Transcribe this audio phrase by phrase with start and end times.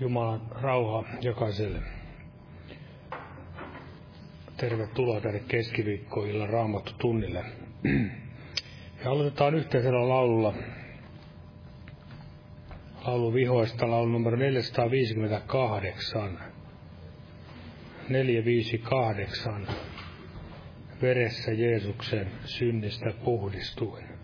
[0.00, 1.78] Jumalan rauha jokaiselle.
[4.56, 7.44] Tervetuloa tänne keskiviikkoilla raamattu tunnille.
[9.04, 10.54] Ja aloitetaan yhteisellä laululla.
[13.06, 16.38] Laulu vihoista, laulu numero 458.
[18.08, 19.66] 458.
[21.02, 24.19] Veressä Jeesuksen synnistä puhdistuen.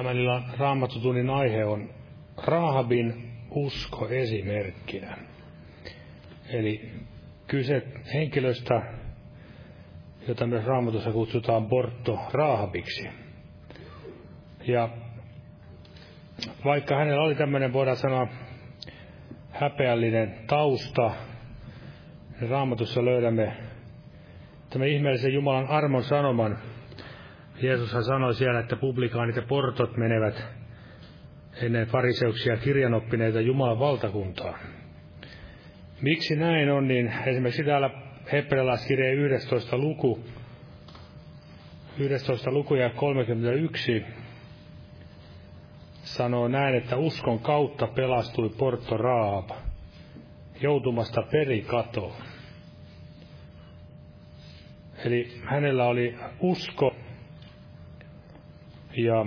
[0.00, 1.90] Tämän illan raamattutunnin aihe on
[2.44, 5.16] Rahabin usko esimerkkinä.
[6.48, 6.90] Eli
[7.46, 7.82] kyse
[8.14, 8.82] henkilöstä,
[10.28, 13.08] jota myös raamatussa kutsutaan Porto Rahabiksi.
[14.66, 14.88] Ja
[16.64, 18.28] vaikka hänellä oli tämmöinen, voidaan sanoa,
[19.50, 21.10] häpeällinen tausta,
[22.40, 23.56] niin raamatussa löydämme
[24.70, 26.58] tämän ihmeellisen Jumalan armon sanoman,
[27.62, 30.44] Jeesushan sanoi siellä, että publikaanit ja portot menevät
[31.62, 34.58] ennen fariseuksia kirjanoppineita Jumalan valtakuntaa.
[36.00, 37.90] Miksi näin on, niin esimerkiksi täällä
[38.32, 39.78] Hebrealaiskirjeen 11.
[39.78, 40.24] luku,
[41.98, 42.50] 11.
[42.50, 44.04] luku ja 31
[46.02, 49.50] sanoo näin, että uskon kautta pelastui Porto Raab
[50.60, 52.22] joutumasta perikatoon.
[55.04, 56.96] Eli hänellä oli usko
[58.96, 59.26] ja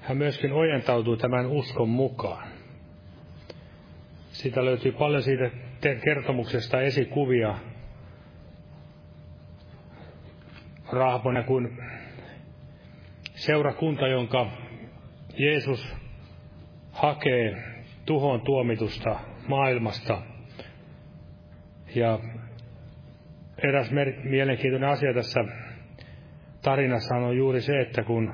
[0.00, 2.48] hän myöskin ojentautui tämän uskon mukaan.
[4.32, 5.50] Siitä löytyy paljon siitä
[6.04, 7.58] kertomuksesta esikuvia.
[10.92, 11.78] Rahapona kuin
[13.34, 14.46] seurakunta, jonka
[15.38, 15.96] Jeesus
[16.92, 17.62] hakee
[18.06, 20.22] tuhon tuomitusta maailmasta.
[21.94, 22.18] Ja
[23.62, 23.90] eräs
[24.24, 25.40] mielenkiintoinen asia tässä
[26.62, 28.32] tarinassa on juuri se, että kun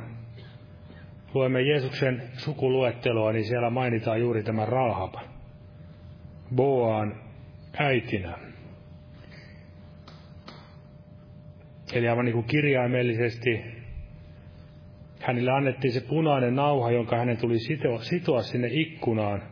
[1.34, 5.14] luemme Jeesuksen sukuluetteloa, niin siellä mainitaan juuri tämä Rahab,
[6.54, 7.20] Boaan
[7.78, 8.38] äitinä.
[11.92, 13.64] Eli aivan niin kuin kirjaimellisesti
[15.20, 19.42] hänelle annettiin se punainen nauha, jonka hänen tuli sitoa, sitoa sinne ikkunaan,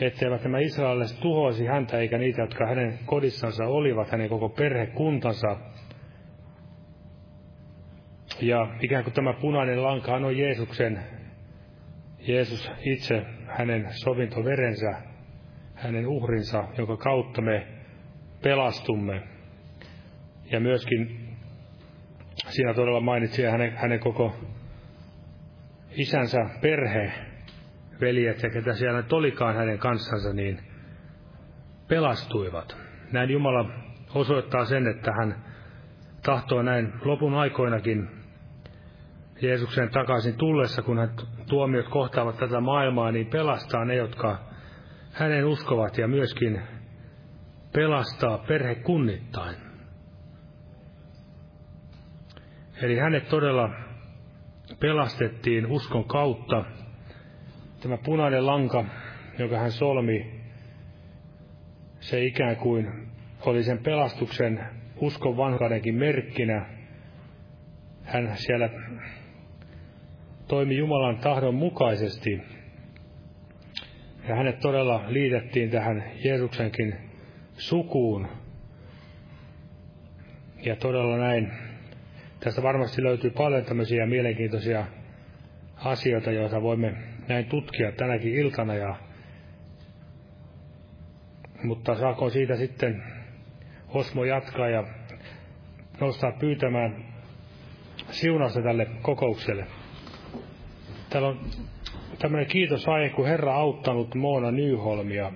[0.00, 5.56] etteivät nämä israelilaiset tuhoisi häntä eikä niitä, jotka hänen kodissansa olivat, hänen koko perhekuntansa.
[8.46, 11.00] Ja ikään kuin tämä punainen lanka on Jeesuksen,
[12.18, 14.94] Jeesus itse, hänen sovintoverensä,
[15.74, 17.66] hänen uhrinsa, jonka kautta me
[18.42, 19.22] pelastumme.
[20.50, 21.28] Ja myöskin
[22.48, 24.34] siinä todella mainitsi hänen, hänen koko
[25.90, 27.12] isänsä perhe,
[28.00, 30.60] veljet ja ketä siellä nyt olikaan hänen kanssansa, niin
[31.88, 32.76] pelastuivat.
[33.12, 33.70] Näin Jumala
[34.14, 35.44] osoittaa sen, että hän
[36.22, 38.23] tahtoo näin lopun aikoinakin
[39.42, 41.10] Jeesuksen takaisin tullessa, kun hän
[41.48, 44.38] tuomiot kohtaavat tätä maailmaa, niin pelastaa ne, jotka
[45.12, 46.62] hänen uskovat ja myöskin
[47.72, 49.56] pelastaa perhekunnittain.
[52.82, 53.70] Eli hänet todella
[54.80, 56.64] pelastettiin uskon kautta.
[57.80, 58.84] Tämä punainen lanka,
[59.38, 60.40] joka hän solmi,
[62.00, 63.10] se ikään kuin
[63.40, 64.60] oli sen pelastuksen
[64.96, 66.66] uskon vanhaudenkin merkkinä.
[68.02, 68.68] Hän siellä
[70.48, 72.40] toimi Jumalan tahdon mukaisesti.
[74.28, 76.94] Ja hänet todella liitettiin tähän Jeesuksenkin
[77.56, 78.28] sukuun.
[80.62, 81.52] Ja todella näin
[82.44, 84.86] Tästä varmasti löytyy paljon tämmöisiä mielenkiintoisia
[85.76, 86.94] asioita, joita voimme
[87.28, 88.74] näin tutkia tänäkin iltana.
[88.74, 88.96] Ja,
[91.62, 93.02] mutta saako siitä sitten
[93.88, 94.84] Osmo jatkaa ja
[96.00, 97.04] nostaa pyytämään
[98.10, 99.66] siunausta tälle kokoukselle.
[101.14, 101.40] Täällä on
[102.18, 105.32] tämmöinen kiitosaihe, kun Herra auttanut Moona Nyholmia.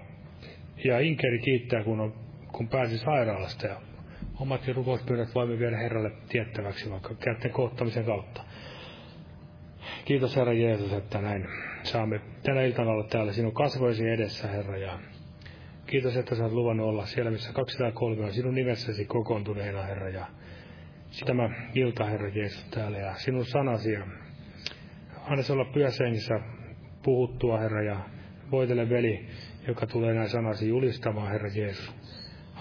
[0.85, 2.15] Ja Inkeri kiittää, kun, on,
[2.53, 3.67] kun pääsi sairaalasta.
[3.67, 3.81] Ja
[4.41, 8.45] omatkin rukouspyynnöt voimme viedä Herralle tiettäväksi vaikka kätten koottamisen kautta.
[10.05, 11.47] Kiitos Herra Jeesus, että näin
[11.83, 14.77] saamme tänä iltana olla täällä sinun kasvoisi edessä, Herra.
[14.77, 14.99] Ja
[15.87, 20.09] kiitos, että sä oot luvannut olla siellä, missä 203 on sinun nimessäsi kokoontuneena, Herra.
[20.09, 20.27] Ja
[21.27, 23.93] tämä ilta, Herra Jeesus, täällä ja sinun sanasi.
[23.93, 24.28] Ja
[25.29, 26.41] anna se olla pyösengissä
[27.03, 27.97] puhuttua, Herra, ja
[28.51, 29.27] voitele veli,
[29.69, 31.95] joka tulee näin sanasi julistamaan, Herra Jeesus.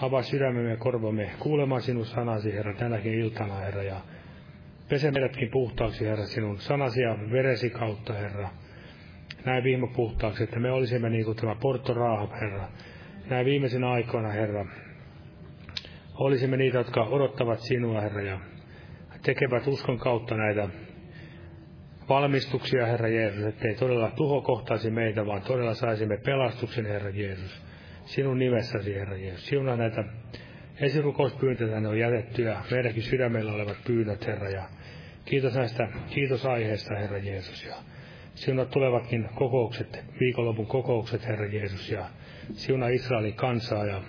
[0.02, 4.00] Avaa sydämemme ja korvamme kuulemaan sinun sanasi, Herra, tänäkin iltana, Herra, ja
[4.88, 8.48] pese meidätkin puhtaaksi, Herra, sinun sanasi ja veresi kautta, Herra.
[9.44, 12.68] Näin viime puhtaaksi, että me olisimme niin kuin tämä Porto Raahab, Herra.
[13.30, 14.66] Näin viimeisinä aikoina, Herra,
[16.14, 18.40] olisimme niitä, jotka odottavat sinua, Herra, ja
[19.22, 20.68] tekevät uskon kautta näitä
[22.08, 27.68] valmistuksia, Herra Jeesus, ettei todella tuho kohtaisi meitä, vaan todella saisimme pelastuksen, Herra Jeesus
[28.08, 29.46] sinun nimessäsi, Herra Jeesus.
[29.46, 30.04] Siunaa näitä
[30.80, 34.48] esirukouspyyntöjä, ne on jätetty ja meidänkin sydämellä olevat pyynnöt, Herra.
[34.48, 34.62] Ja
[35.24, 37.64] kiitos näistä kiitos aiheesta, Herra Jeesus.
[37.64, 37.74] Ja
[38.34, 41.90] siunaa tulevatkin kokoukset, viikonlopun kokoukset, Herra Jeesus.
[41.90, 42.06] Ja
[42.52, 44.02] siunaa Israelin kansaa ja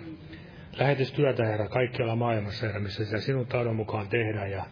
[0.77, 4.51] lähetystyötä, Herra, kaikkialla maailmassa, Herra, missä sitä sinun taudon mukaan tehdään.
[4.51, 4.65] Ja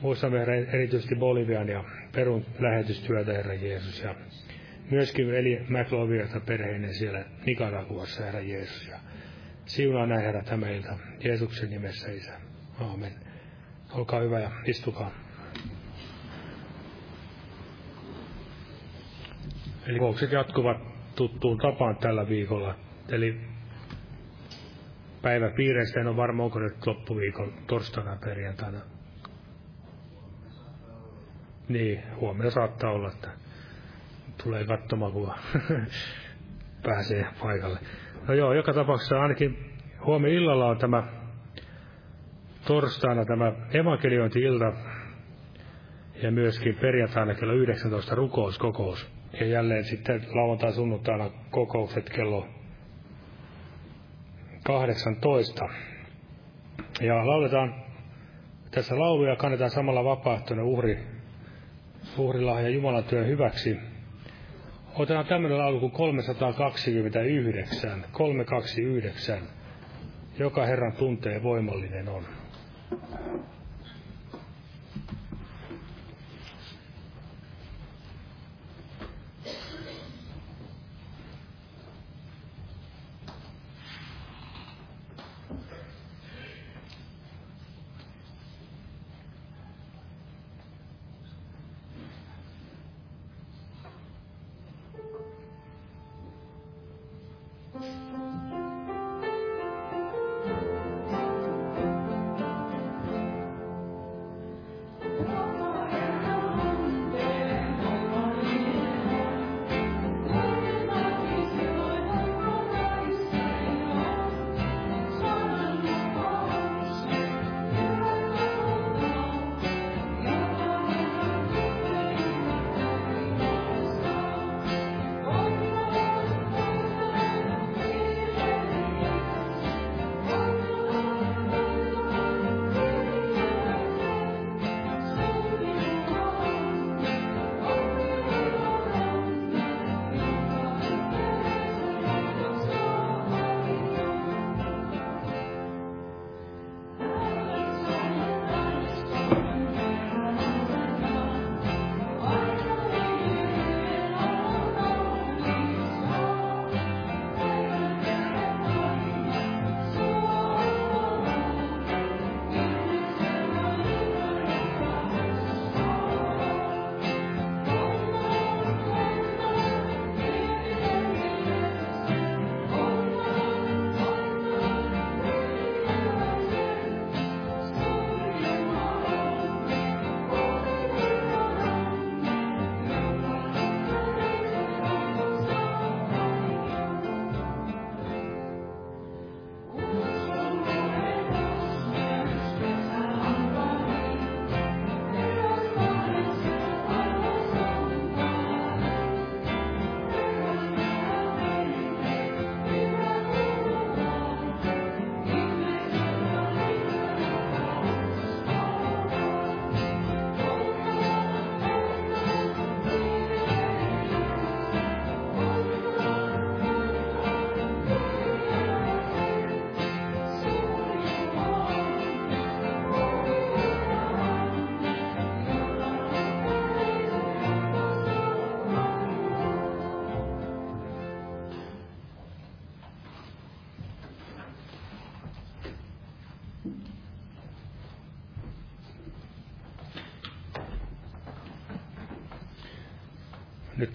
[0.00, 4.02] muistamme, Herra, erityisesti Bolivian ja Perun lähetystyötä, Herra Jeesus.
[4.02, 4.14] Ja
[4.90, 8.88] myöskin veli McLoviota perheinen siellä Nicaraguassa, Herra Jeesus.
[8.88, 8.98] Ja
[9.64, 10.66] siunaa näin, Herra, tämä.
[11.24, 12.32] Jeesuksen nimessä, Isä.
[12.80, 13.12] Aamen.
[13.92, 15.10] Olkaa hyvä ja istukaa.
[19.86, 20.76] Eli kokoukset jatkuvat
[21.16, 22.74] tuttuun tapaan tällä viikolla.
[23.08, 23.40] Eli
[25.22, 28.97] päiväpiireistä en ole varma, onko nyt loppuviikon torstaina perjantaina.
[31.68, 33.28] Niin, huomenna saattaa olla, että
[34.42, 35.32] tulee katsomaan, kun
[36.86, 37.78] pääsee paikalle.
[38.28, 39.58] No joo, joka tapauksessa ainakin
[40.04, 41.02] huomenna illalla on tämä
[42.66, 44.72] torstaina tämä evankeliointi-ilta
[46.22, 49.10] ja myöskin perjantaina kello 19 rukouskokous.
[49.40, 52.46] Ja jälleen sitten lauantai sunnuntaina kokoukset kello
[54.64, 55.68] 18.
[57.00, 57.74] Ja lauletaan
[58.70, 61.17] tässä lauluja, kannetaan samalla vapaaehtoinen uhri,
[62.18, 63.76] uhrilahja Jumalan työn hyväksi.
[64.94, 69.38] Otetaan tämmöinen laulu kuin 329, 329.
[70.38, 72.22] Joka Herran tuntee voimallinen on.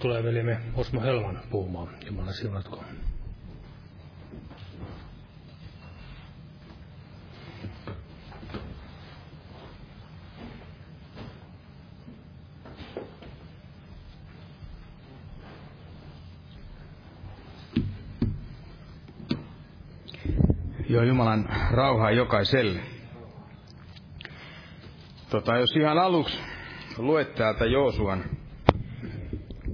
[0.04, 1.88] Tulee veljemme Osmo Helman puhumaan.
[2.06, 2.84] Jumala siunatko.
[20.88, 22.80] Joo, Jumalan rauhaa jokaiselle.
[25.30, 26.38] Tota, jos ihan aluksi
[26.98, 28.33] luet täältä Joosuan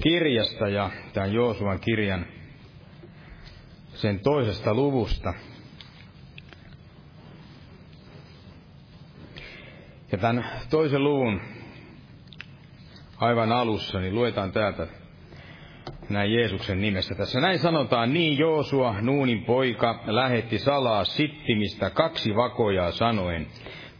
[0.02, 2.26] kirjasta ja tämän Joosuan kirjan
[3.94, 5.34] sen toisesta luvusta.
[10.12, 11.40] Ja tämän toisen luvun
[13.16, 14.86] aivan alussa, niin luetaan täältä
[16.08, 17.14] näin Jeesuksen nimessä.
[17.14, 23.46] Tässä näin sanotaan, niin Joosua, Nuunin poika, lähetti salaa sittimistä kaksi vakojaa sanoen,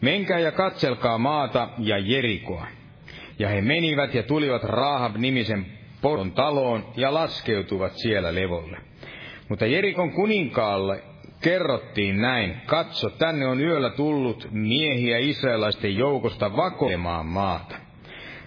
[0.01, 2.67] menkää ja katselkaa maata ja Jerikoa.
[3.39, 8.79] Ja he menivät ja tulivat Rahab-nimisen Poron taloon ja laskeutuvat siellä levolle.
[9.49, 11.03] Mutta Jerikon kuninkaalle
[11.41, 17.77] kerrottiin näin, katso, tänne on yöllä tullut miehiä israelaisten joukosta vakoilemaan maata.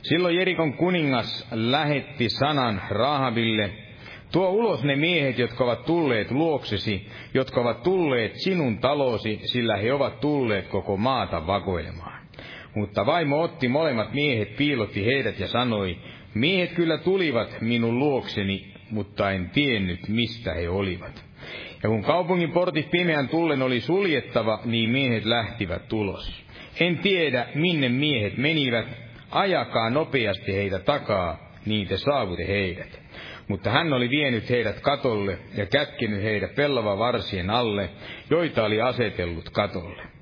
[0.02, 3.72] Silloin Jerikon kuningas lähetti sanan Rahabille,
[4.32, 9.94] tuo ulos ne miehet, jotka ovat tulleet luoksesi, jotka ovat tulleet sinun talosi, sillä he
[9.94, 12.24] ovat tulleet koko maata vakoilemaan.
[12.76, 15.98] Mutta vaimo otti molemmat miehet, piilotti heidät ja sanoi,
[16.34, 21.26] miehet kyllä tulivat minun luokseni, mutta en tiennyt, mistä he olivat.
[21.84, 26.44] Ja kun kaupungin portit pimeän tullen oli suljettava, niin miehet lähtivät tulos.
[26.80, 28.86] En tiedä, minne miehet menivät,
[29.32, 33.02] ajakaa nopeasti heitä takaa, niin te saavute heidät.
[33.48, 37.90] Mutta hän oli vienyt heidät katolle ja kätkenyt heidät pellava varsien alle,
[38.30, 40.13] joita oli asetellut katolle.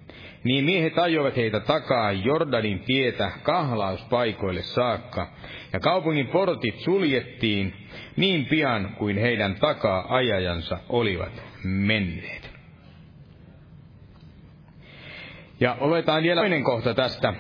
[0.43, 5.31] Niin miehet ajoivat heitä takaa Jordanin tietä kahlauspaikoille saakka,
[5.73, 7.73] ja kaupungin portit suljettiin
[8.15, 12.51] niin pian kuin heidän takaa ajajansa olivat menneet.
[15.59, 17.33] Ja luetaan vielä toinen kohta tästä.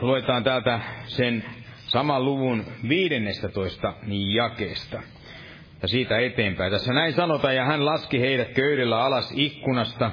[0.00, 1.44] Luetaan täältä sen
[1.86, 3.94] saman luvun 15
[4.34, 5.02] jakeesta.
[5.82, 6.72] Ja siitä eteenpäin.
[6.72, 10.10] Tässä näin sanotaan, ja hän laski heidät köydellä alas ikkunasta,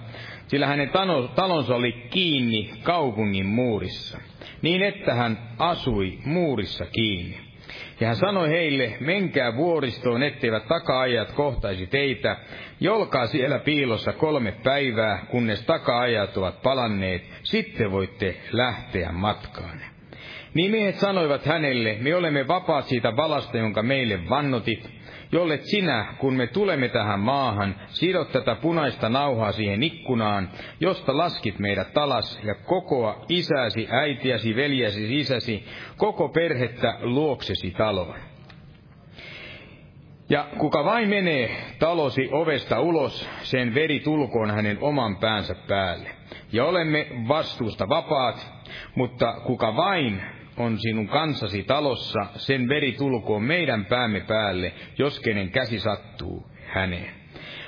[0.52, 0.92] sillä hänen
[1.36, 4.18] talonsa oli kiinni kaupungin muurissa,
[4.62, 7.40] niin että hän asui muurissa kiinni.
[8.00, 12.38] Ja hän sanoi heille, menkää vuoristoon, etteivät taka-ajat kohtaisi teitä,
[12.80, 19.82] jolkaa siellä piilossa kolme päivää, kunnes taka-ajat ovat palanneet, sitten voitte lähteä matkaan.
[20.54, 25.01] Niin miehet sanoivat hänelle, me olemme vapaat siitä valasta, jonka meille vannotit,
[25.32, 31.60] jollet sinä, kun me tulemme tähän maahan, sidot tätä punaista nauhaa siihen ikkunaan, josta laskit
[31.60, 35.66] meidät talas, ja kokoa isäsi, äitiäsi, veljäsi, isäsi,
[35.98, 38.16] koko perhettä luoksesi taloon.
[40.30, 46.10] Ja kuka vain menee talosi ovesta ulos, sen veri tulkoon hänen oman päänsä päälle.
[46.52, 48.52] Ja olemme vastuusta vapaat,
[48.96, 50.22] mutta kuka vain
[50.58, 57.22] on sinun kansasi talossa, sen veri tulkoon meidän päämme päälle, jos kenen käsi sattuu häneen.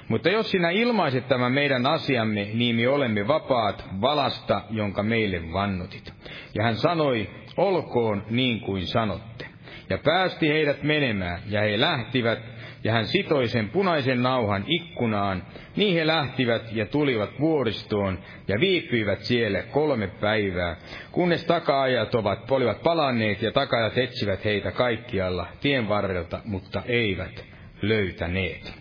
[0.07, 6.13] Mutta jos sinä ilmaiset tämän meidän asiamme, niin me olemme vapaat valasta, jonka meille vannutit.
[6.55, 9.47] Ja hän sanoi, olkoon niin kuin sanotte.
[9.89, 12.39] Ja päästi heidät menemään, ja he lähtivät,
[12.83, 15.43] ja hän sitoi sen punaisen nauhan ikkunaan,
[15.75, 20.75] niin he lähtivät ja tulivat vuoristoon ja viipyivät siellä kolme päivää,
[21.11, 27.45] kunnes takaajat ovat, olivat palanneet ja takaajat etsivät heitä kaikkialla tien varrelta, mutta eivät
[27.81, 28.73] löytäneet.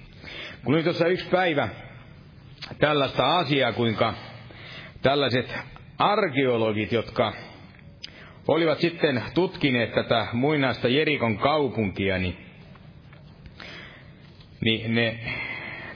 [0.65, 1.69] Kun nyt tuossa yksi päivä
[2.79, 4.15] tällaista asiaa, kuinka
[5.03, 5.55] tällaiset
[5.99, 7.33] arkeologit, jotka
[8.49, 12.52] olivat sitten tutkineet tätä muinaista Jerikon kaupunkia, niin
[14.65, 15.19] niin ne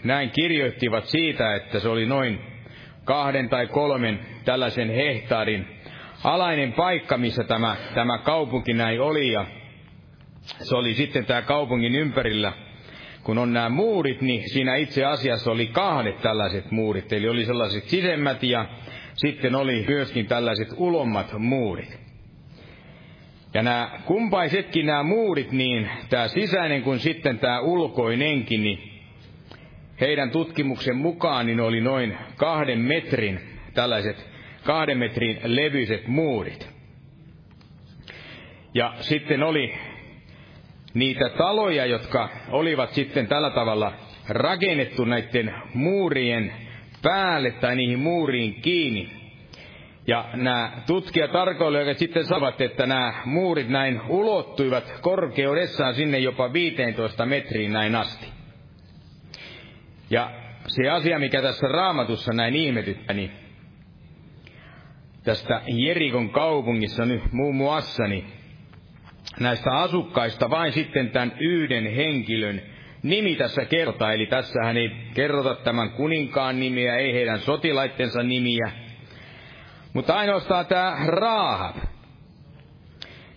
[0.05, 2.41] näin kirjoittivat siitä, että se oli noin
[3.05, 5.67] kahden tai kolmen tällaisen hehtaarin
[6.25, 9.47] alainen paikka, missä tämä, tämä kaupunki näin oli, ja
[10.43, 12.53] se oli sitten tämä kaupungin ympärillä,
[13.23, 17.85] kun on nämä muurit, niin siinä itse asiassa oli kahdet tällaiset muurit, eli oli sellaiset
[17.85, 18.67] sisemmät ja
[19.15, 22.06] sitten oli myöskin tällaiset ulommat muurit.
[23.57, 29.03] Ja nämä kumpaisetkin nämä muurit, niin tämä sisäinen kuin sitten tämä ulkoinenkin, niin
[30.01, 33.41] heidän tutkimuksen mukaan niin oli noin kahden metrin,
[33.75, 34.31] tällaiset
[34.65, 36.69] kahden metrin levyiset muurit.
[38.75, 39.75] Ja sitten oli
[40.95, 43.93] niitä taloja, jotka olivat sitten tällä tavalla
[44.29, 46.53] rakennettu näiden muurien
[47.03, 49.26] päälle tai niihin muuriin kiinni.
[50.07, 57.27] Ja nämä tutkijat tarkoilijat sitten saavat, että nämä muurit näin ulottuivat korkeudessaan sinne jopa 15
[57.27, 58.27] metriin näin asti.
[60.11, 60.31] Ja
[60.67, 63.31] se asia, mikä tässä raamatussa näin ihmetyttä, niin
[65.25, 68.25] tästä Jerikon kaupungissa nyt muun muassa, niin
[69.41, 72.63] näistä asukkaista vain sitten tämän yhden henkilön
[73.03, 74.13] nimi tässä kertaa.
[74.13, 78.86] Eli tässähän ei kerrota tämän kuninkaan nimiä, ei heidän sotilaittensa nimiä,
[79.97, 81.77] mutta ainoastaan tämä Raahab,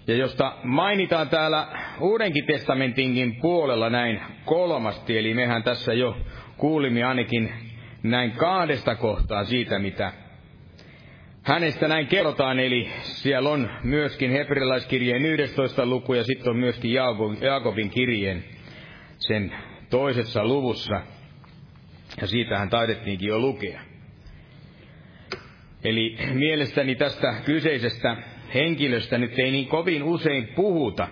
[0.08, 1.68] ja josta mainitaan täällä
[2.00, 6.18] Uudenkin testamentinkin puolella näin kolmasti, eli mehän tässä jo
[6.58, 7.54] kuulimme ainakin
[8.04, 10.14] näin kahdesta kohtaa siitä, mitä
[11.44, 16.94] hänestä näin kerrotaan, eli siellä on myöskin hebrealaiskirjeen 11 luku ja sitten on myöskin
[17.42, 18.44] Jaakobin kirjeen
[19.18, 19.56] sen
[19.90, 21.02] toisessa luvussa.
[22.22, 23.89] Ja siitähän taidettiinkin jo lukea.
[25.84, 28.18] Eli mielestäni tästä kyseisestä
[28.54, 31.08] henkilöstä nyt ei niin kovin usein puhuta.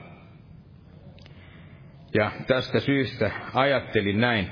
[2.13, 4.47] Ja tästä syystä ajattelin näin.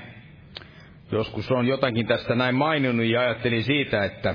[1.12, 4.34] Joskus on jotakin tästä näin maininnut ja ajattelin siitä, että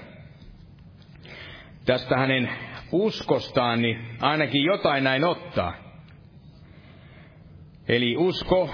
[1.85, 2.49] tästä hänen
[2.91, 5.73] uskostaan niin ainakin jotain näin ottaa.
[7.87, 8.69] Eli usko,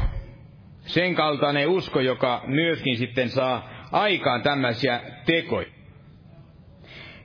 [0.80, 5.77] sen kaltainen usko, joka myöskin sitten saa aikaan tämmöisiä tekoja.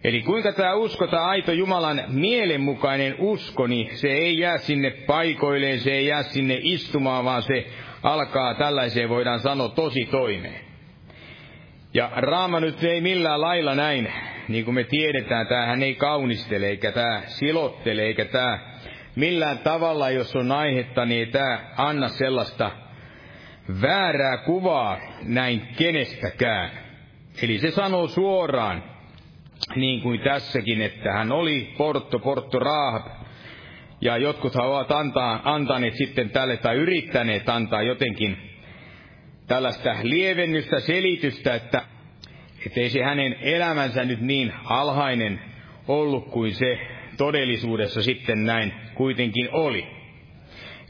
[0.05, 5.81] Eli kuinka tämä usko, tämä aito Jumalan mielenmukainen usko, niin se ei jää sinne paikoilleen,
[5.81, 7.67] se ei jää sinne istumaan, vaan se
[8.03, 10.61] alkaa tällaiseen, voidaan sanoa, tosi toimeen.
[11.95, 14.13] Ja Raama nyt ei millään lailla näin,
[14.49, 18.59] niin kuin me tiedetään, tämähän ei kaunistele, eikä tämä silottele, eikä tämä
[19.17, 22.71] millään tavalla, jos on aihetta, niin ei tämä anna sellaista
[23.83, 26.71] väärää kuvaa näin kenestäkään.
[27.43, 28.92] Eli se sanoo suoraan,
[29.77, 33.07] niin kuin tässäkin, että hän oli Porto, Porto Rahab,
[34.01, 38.37] ja jotkut ovat antaa, antaneet sitten tälle tai yrittäneet antaa jotenkin
[39.47, 41.83] tällaista lievennystä, selitystä, että
[42.77, 45.41] ei se hänen elämänsä nyt niin alhainen
[45.89, 46.79] ollut kuin se
[47.17, 49.87] todellisuudessa sitten näin kuitenkin oli.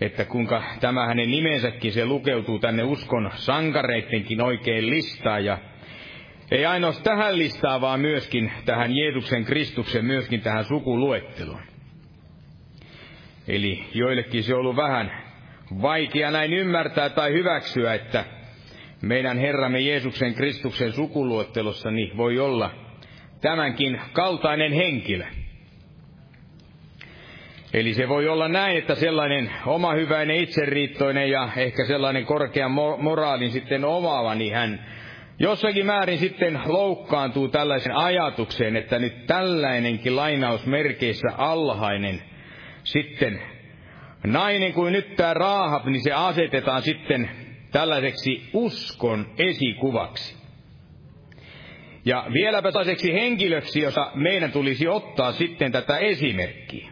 [0.00, 5.58] Että kuinka tämä hänen nimensäkin se lukeutuu tänne uskon sankareittenkin oikein listaan ja
[6.50, 11.60] ei ainoastaan tähän listaan, vaan myöskin tähän Jeesuksen Kristuksen, myöskin tähän sukuluetteluun.
[13.48, 15.22] Eli joillekin se on ollut vähän
[15.82, 18.24] vaikea näin ymmärtää tai hyväksyä, että
[19.02, 22.70] meidän Herramme Jeesuksen Kristuksen sukuluettelossa niin voi olla
[23.40, 25.24] tämänkin kaltainen henkilö.
[27.72, 33.50] Eli se voi olla näin, että sellainen oma hyväinen itseriittoinen ja ehkä sellainen korkean moraalin
[33.50, 34.86] sitten omaava, niin hän
[35.38, 42.22] jossakin määrin sitten loukkaantuu tällaisen ajatukseen, että nyt tällainenkin lainausmerkeissä alhainen
[42.84, 43.42] sitten
[44.26, 47.30] nainen kuin nyt tämä Raahab, niin se asetetaan sitten
[47.70, 50.42] tällaiseksi uskon esikuvaksi.
[52.04, 56.91] Ja vieläpä taiseksi henkilöksi, jossa meidän tulisi ottaa sitten tätä esimerkkiä.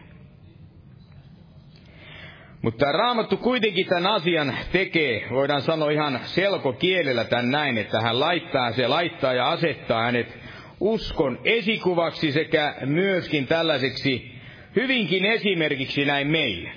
[2.61, 8.71] Mutta Raamattu kuitenkin tämän asian tekee, voidaan sanoa ihan selkokielellä tämän näin, että hän laittaa,
[8.71, 10.37] se laittaa ja asettaa hänet
[10.79, 14.31] uskon esikuvaksi sekä myöskin tällaiseksi
[14.75, 16.71] hyvinkin esimerkiksi näin meille.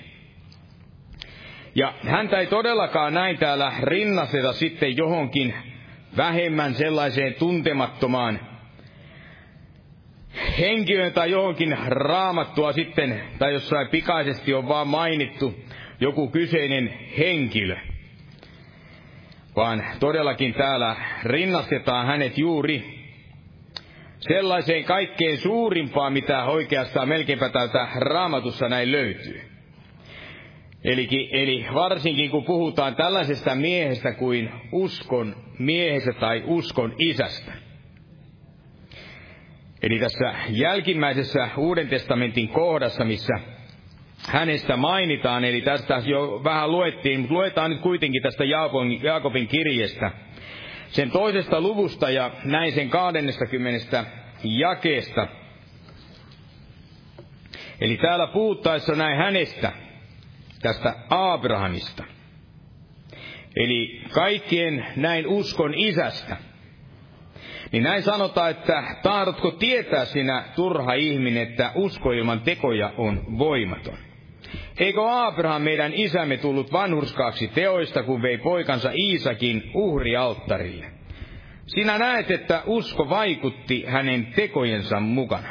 [1.75, 5.55] Ja häntä ei todellakaan näin täällä rinnasteta sitten johonkin
[6.17, 8.41] vähemmän sellaiseen tuntemattomaan
[10.59, 15.55] henkilöön tai johonkin raamattua sitten, tai jossain pikaisesti on vaan mainittu
[16.01, 17.77] joku kyseinen henkilö.
[19.57, 23.05] Vaan todellakin täällä rinnastetaan hänet juuri
[24.19, 29.41] sellaiseen kaikkein suurimpaan, mitä oikeastaan melkeinpä täältä raamatussa näin löytyy.
[30.85, 37.53] Eli, eli varsinkin kun puhutaan tällaisesta miehestä kuin uskon miehestä tai uskon isästä.
[39.85, 43.35] Eli tässä jälkimmäisessä Uuden testamentin kohdassa, missä
[44.29, 50.11] hänestä mainitaan, eli tästä jo vähän luettiin, mutta luetaan nyt kuitenkin tästä Jaakobin, Jaakobin kirjeestä,
[50.89, 54.05] sen toisesta luvusta ja näin sen 20
[54.45, 55.27] jakeesta.
[57.81, 59.73] Eli täällä puhuttaessa näin hänestä,
[60.63, 62.05] tästä Abrahamista.
[63.57, 66.54] Eli kaikkien näin uskon isästä.
[67.75, 73.99] Niin näin sanotaan, että tahdotko tietää sinä turha ihminen, että usko ilman tekoja on voimaton.
[74.79, 80.87] Eikö Abraham meidän isämme tullut vanhurskaaksi teoista, kun vei poikansa Iisakin uhrialttarille?
[81.67, 85.49] Sinä näet, että usko vaikutti hänen tekojensa mukana.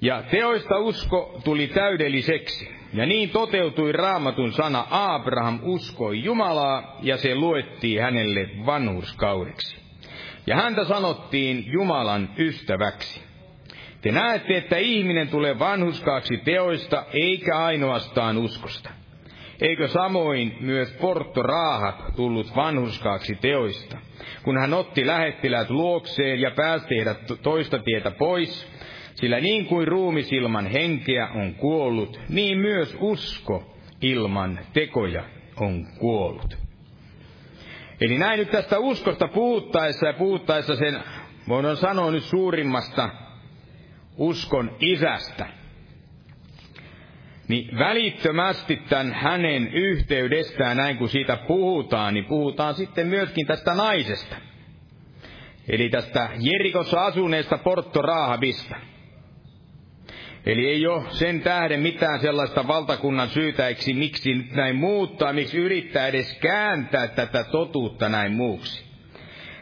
[0.00, 2.68] Ja teoista usko tuli täydelliseksi.
[2.92, 9.83] Ja niin toteutui raamatun sana, Abraham uskoi Jumalaa, ja se luettiin hänelle vanhurskaudeksi.
[10.46, 13.22] Ja häntä sanottiin Jumalan ystäväksi.
[14.02, 18.90] Te näette, että ihminen tulee vanhuskaaksi teoista, eikä ainoastaan uskosta.
[19.60, 23.98] Eikö samoin myös Porto Raahat tullut vanhuskaaksi teoista,
[24.42, 28.72] kun hän otti lähettiläät luokseen ja päästi heidät toista tietä pois,
[29.14, 35.24] sillä niin kuin ruumis ilman henkeä on kuollut, niin myös usko ilman tekoja
[35.56, 36.63] on kuollut.
[38.04, 41.02] Eli näin nyt tästä uskosta puhuttaessa ja puhuttaessa sen,
[41.48, 43.10] voidaan sanoa nyt suurimmasta
[44.16, 45.46] uskon isästä,
[47.48, 54.36] niin välittömästi tämän hänen yhteydestään, näin kun siitä puhutaan, niin puhutaan sitten myöskin tästä naisesta.
[55.68, 58.76] Eli tästä Jerikossa asuneesta Porto Raahabista.
[60.46, 66.38] Eli ei ole sen tähden mitään sellaista valtakunnan syytäiksi, miksi näin muuttaa, miksi yrittää edes
[66.40, 68.84] kääntää tätä totuutta näin muuksi.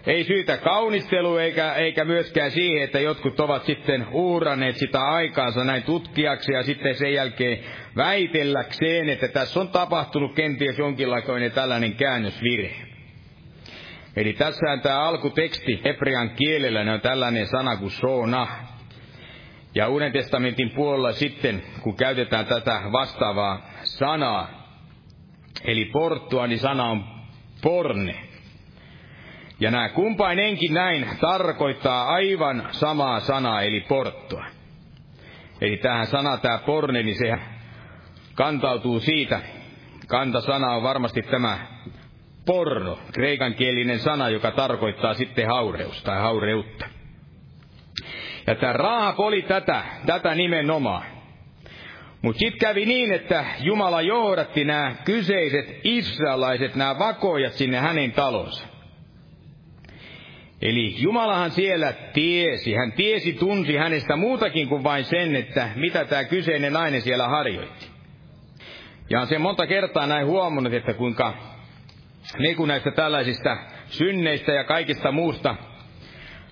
[0.07, 5.83] Ei syytä kaunistelu eikä, eikä myöskään siihen, että jotkut ovat sitten uhranneet sitä aikaansa näin
[5.83, 7.59] tutkijaksi ja sitten sen jälkeen
[7.97, 12.87] väitelläkseen, että tässä on tapahtunut kenties jonkinlainen tällainen käännösvirhe.
[14.17, 18.49] Eli tässähän tämä alkuteksti hebrean kielellä on tällainen sana kuin sona.
[19.75, 24.49] Ja Uuden testamentin puolella sitten, kun käytetään tätä vastaavaa sanaa,
[25.65, 27.05] eli porttua, niin sana on
[27.63, 28.15] porne.
[29.61, 34.45] Ja nämä kumpainenkin näin tarkoittaa aivan samaa sanaa, eli porttua.
[35.61, 37.33] Eli tähän sana, tämä porne, niin se
[38.35, 39.41] kantautuu siitä.
[40.07, 41.59] Kantasana on varmasti tämä
[42.47, 46.87] porno, kreikankielinen sana, joka tarkoittaa sitten haureus tai haureutta.
[48.47, 51.05] Ja tämä Raahap oli tätä, tätä nimenomaan.
[52.23, 58.65] Mutta sitten kävi niin, että Jumala johdatti nämä kyseiset israelaiset, nämä vakojat sinne hänen talonsa.
[60.63, 66.25] Eli Jumalahan siellä tiesi, hän tiesi, tunsi hänestä muutakin kuin vain sen, että mitä tämä
[66.25, 67.87] kyseinen nainen siellä harjoitti.
[69.11, 71.35] Ja on se monta kertaa näin huomannut, että kuinka
[72.39, 75.57] ne kun näistä tällaisista synneistä ja kaikista muusta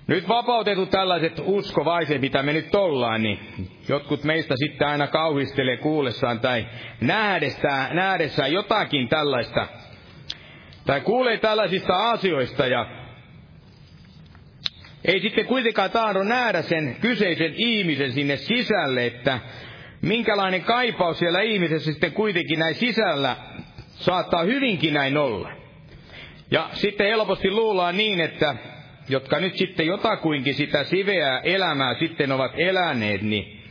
[0.07, 3.39] nyt vapautetut tällaiset uskovaiset, mitä me nyt ollaan, niin
[3.89, 6.65] jotkut meistä sitten aina kauhistelee kuullessaan tai
[7.01, 9.67] nähdessään, nähdessään jotakin tällaista,
[10.85, 12.85] tai kuulee tällaisista asioista ja
[15.05, 19.39] ei sitten kuitenkaan tahdo nähdä sen kyseisen ihmisen sinne sisälle, että
[20.01, 23.35] minkälainen kaipaus siellä ihmisessä sitten kuitenkin näin sisällä
[23.89, 25.51] saattaa hyvinkin näin olla.
[26.51, 28.55] Ja sitten helposti luullaan niin, että
[29.09, 33.61] jotka nyt sitten jotakuinkin sitä siveää elämää sitten ovat eläneet, niin,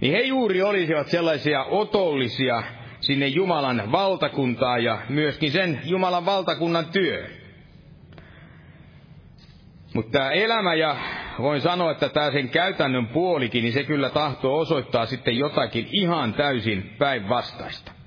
[0.00, 2.62] niin he juuri olisivat sellaisia otollisia
[3.00, 7.26] sinne Jumalan valtakuntaa ja myöskin sen Jumalan valtakunnan työ.
[9.94, 10.96] Mutta tämä elämä ja
[11.38, 16.34] voin sanoa, että tämä sen käytännön puolikin, niin se kyllä tahtoo osoittaa sitten jotakin ihan
[16.34, 17.99] täysin päinvastaista.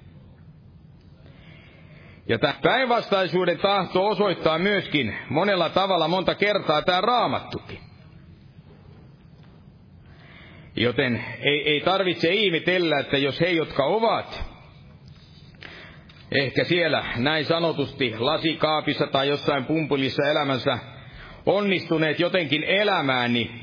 [2.30, 7.80] Ja tämä päinvastaisuuden tahto osoittaa myöskin monella tavalla monta kertaa tämä raamattukin.
[10.76, 14.44] Joten ei, ei tarvitse ihmetellä, että jos he, jotka ovat
[16.32, 20.78] ehkä siellä näin sanotusti lasikaapissa tai jossain pumpulissa elämänsä
[21.46, 23.63] onnistuneet jotenkin elämään, niin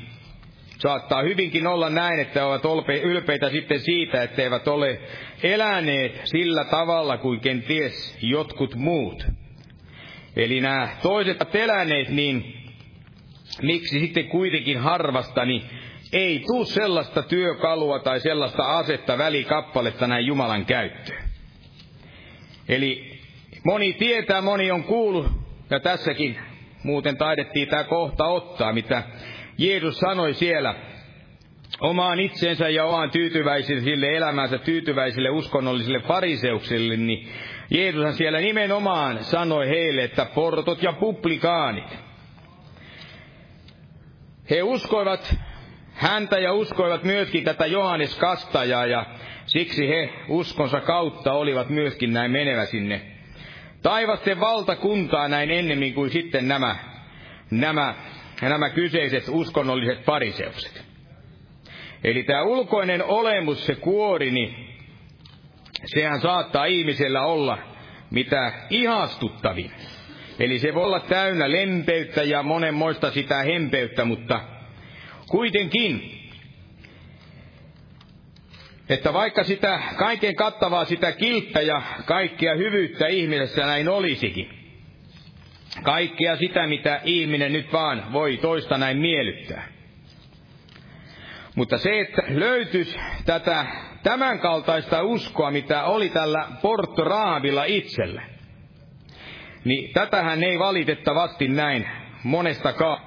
[0.81, 2.63] saattaa hyvinkin olla näin, että ovat
[3.03, 4.99] ylpeitä sitten siitä, että eivät ole
[5.43, 9.27] eläneet sillä tavalla kuin kenties jotkut muut.
[10.35, 12.53] Eli nämä toiset ovat eläneet, niin
[13.61, 15.63] miksi sitten kuitenkin harvasta, niin
[16.13, 21.23] ei tuu sellaista työkalua tai sellaista asetta välikappaletta näin Jumalan käyttöön.
[22.69, 23.19] Eli
[23.63, 25.27] moni tietää, moni on kuullut,
[25.69, 26.37] ja tässäkin
[26.83, 29.03] muuten taidettiin tämä kohta ottaa, mitä
[29.61, 30.75] Jeesus sanoi siellä
[31.79, 37.29] omaan itsensä ja omaan tyytyväisille elämänsä tyytyväisille uskonnollisille fariseuksille, niin
[37.69, 41.97] Jeesushan siellä nimenomaan sanoi heille, että portot ja publikaanit.
[44.49, 45.35] He uskoivat
[45.93, 49.05] häntä ja uskoivat myöskin tätä Johannes Kastajaa ja
[49.45, 53.01] siksi he uskonsa kautta olivat myöskin näin menevä sinne
[53.81, 56.75] taivasten valtakuntaa näin ennemmin kuin sitten nämä,
[57.51, 57.95] nämä,
[58.49, 60.83] nämä kyseiset uskonnolliset pariseukset.
[62.03, 64.77] Eli tämä ulkoinen olemus, se kuori, niin
[65.85, 67.57] sehän saattaa ihmisellä olla
[68.11, 69.71] mitä ihastuttavin.
[70.39, 74.41] Eli se voi olla täynnä lempeyttä ja monenmoista sitä hempeyttä, mutta
[75.27, 76.19] kuitenkin,
[78.89, 84.60] että vaikka sitä kaiken kattavaa sitä kilttä ja kaikkia hyvyyttä ihmisessä näin olisikin,
[85.83, 89.67] kaikkea sitä, mitä ihminen nyt vaan voi toista näin miellyttää,
[91.55, 93.65] mutta se, että löytyisi tätä
[94.03, 98.21] tämän kaltaista uskoa, mitä oli tällä Porto Raavilla itsellä,
[99.65, 101.87] niin tätähän ei valitettavasti näin
[102.23, 103.01] monestakaan.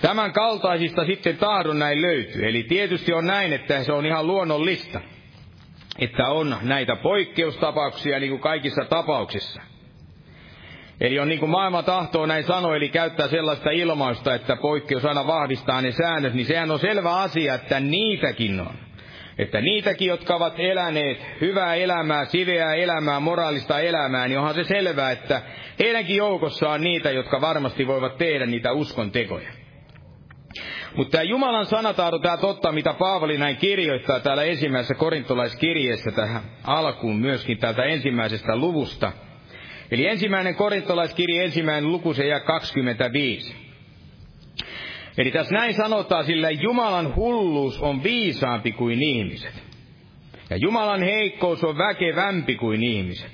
[0.00, 2.48] Tämän kaltaisista sitten tahdon näin löytyy.
[2.48, 5.00] Eli tietysti on näin, että se on ihan luonnollista,
[5.98, 9.62] että on näitä poikkeustapauksia niin kuin kaikissa tapauksissa–
[11.00, 15.26] Eli on niin kuin maailma tahtoo näin sanoa, eli käyttää sellaista ilmausta, että poikkeus aina
[15.26, 18.74] vahvistaa ne säännöt, niin sehän on selvä asia, että niitäkin on.
[19.38, 25.10] Että niitäkin, jotka ovat eläneet hyvää elämää, siveää elämää, moraalista elämää, niin onhan se selvää,
[25.10, 25.42] että
[25.78, 29.48] heidänkin joukossa on niitä, jotka varmasti voivat tehdä niitä uskon tekoja.
[30.96, 37.16] Mutta tämä Jumalan sanataado, tämä totta, mitä Paavali näin kirjoittaa täällä ensimmäisessä korintolaiskirjeessä tähän alkuun
[37.16, 39.12] myöskin täältä ensimmäisestä luvusta–
[39.94, 43.54] Eli ensimmäinen korintolaiskirja, ensimmäinen luku, se jää 25.
[45.18, 49.62] Eli tässä näin sanotaan, sillä Jumalan hulluus on viisaampi kuin ihmiset.
[50.50, 53.30] Ja Jumalan heikkous on väkevämpi kuin ihmiset.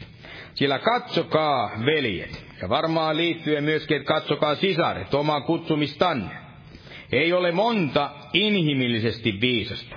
[0.54, 6.36] Sillä katsokaa, veljet, ja varmaan liittyen myöskin, että katsokaa sisaret, omaa kutsumistanne.
[7.12, 9.96] Ei ole monta inhimillisesti viisasta.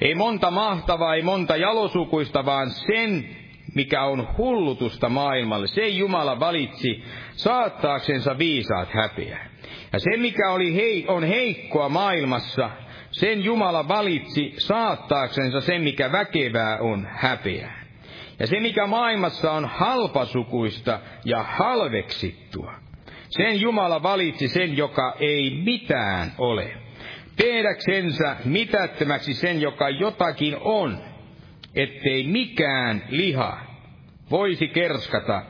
[0.00, 3.39] Ei monta mahtavaa, ei monta jalosukuista, vaan sen,
[3.74, 5.66] mikä on hullutusta maailmalle.
[5.66, 9.50] Se Jumala valitsi saattaaksensa viisaat häpeää.
[9.92, 12.70] Ja se, mikä oli hei, on heikkoa maailmassa,
[13.10, 17.80] sen Jumala valitsi saattaaksensa sen, mikä väkevää on häpeää.
[18.38, 22.72] Ja se, mikä maailmassa on halpasukuista ja halveksittua,
[23.28, 26.72] sen Jumala valitsi sen, joka ei mitään ole.
[27.36, 30.98] Tehdäksensä mitättömäksi sen, joka jotakin on,
[31.74, 33.58] ettei mikään liha
[34.30, 35.42] voisi kerskata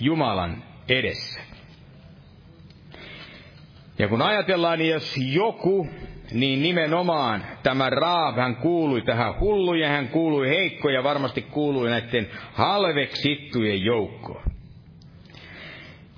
[0.00, 1.40] Jumalan edessä.
[3.98, 5.88] Ja kun ajatellaan, niin jos joku,
[6.32, 13.82] niin nimenomaan tämä Raab, hän kuului tähän hullujen, hän kuului heikkoja, varmasti kuului näiden halveksittujen
[13.82, 14.42] joukkoon.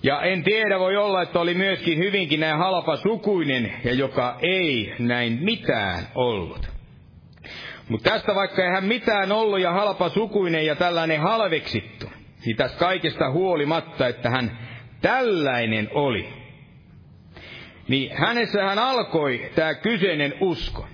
[0.02, 4.94] Ja en tiedä, voi olla, että oli myöskin hyvinkin näin halpa sukuinen, ja joka ei
[4.98, 6.69] näin mitään ollut.
[7.90, 12.10] Mutta tästä vaikka ei hän mitään ollut ja halpa sukuinen ja tällainen halveksittu,
[12.46, 14.58] niin tästä kaikesta huolimatta, että hän
[15.02, 16.28] tällainen oli,
[17.88, 20.88] niin hänessä hän alkoi tämä kyseinen usko.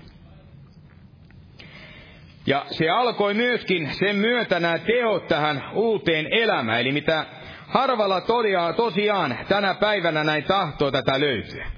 [2.45, 7.25] Ja se alkoi myöskin sen myötä nämä teot tähän uuteen elämään, eli mitä
[7.67, 11.76] harvalla todiaa, tosiaan tänä päivänä näin tahtoo tätä löytyä.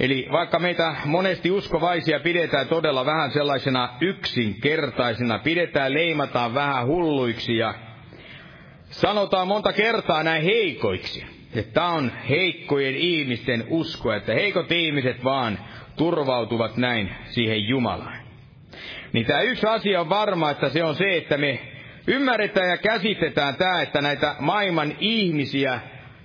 [0.00, 7.74] Eli vaikka meitä monesti uskovaisia pidetään todella vähän sellaisena yksinkertaisena, pidetään, leimataan vähän hulluiksi ja
[8.90, 11.26] sanotaan monta kertaa näin heikoiksi.
[11.54, 15.58] Että tämä on heikkojen ihmisten usko, että heikot ihmiset vaan
[15.96, 18.18] turvautuvat näin siihen Jumalaan.
[19.12, 21.60] Niin tämä yksi asia on varma, että se on se, että me
[22.06, 25.80] ymmärretään ja käsitetään tämä, että näitä maailman ihmisiä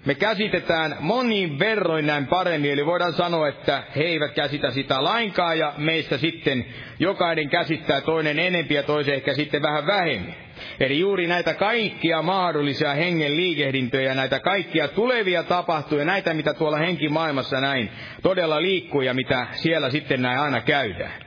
[0.05, 5.59] me käsitetään monin verroin näin paremmin, eli voidaan sanoa, että he eivät käsitä sitä lainkaan,
[5.59, 6.65] ja meistä sitten
[6.99, 10.35] jokainen käsittää toinen enempi ja toisen ehkä sitten vähän vähemmän.
[10.79, 17.61] Eli juuri näitä kaikkia mahdollisia hengen liikehdintöjä, näitä kaikkia tulevia tapahtuja, näitä mitä tuolla henkimaailmassa
[17.61, 17.89] näin
[18.21, 21.21] todella liikkuu ja mitä siellä sitten näin aina käydään.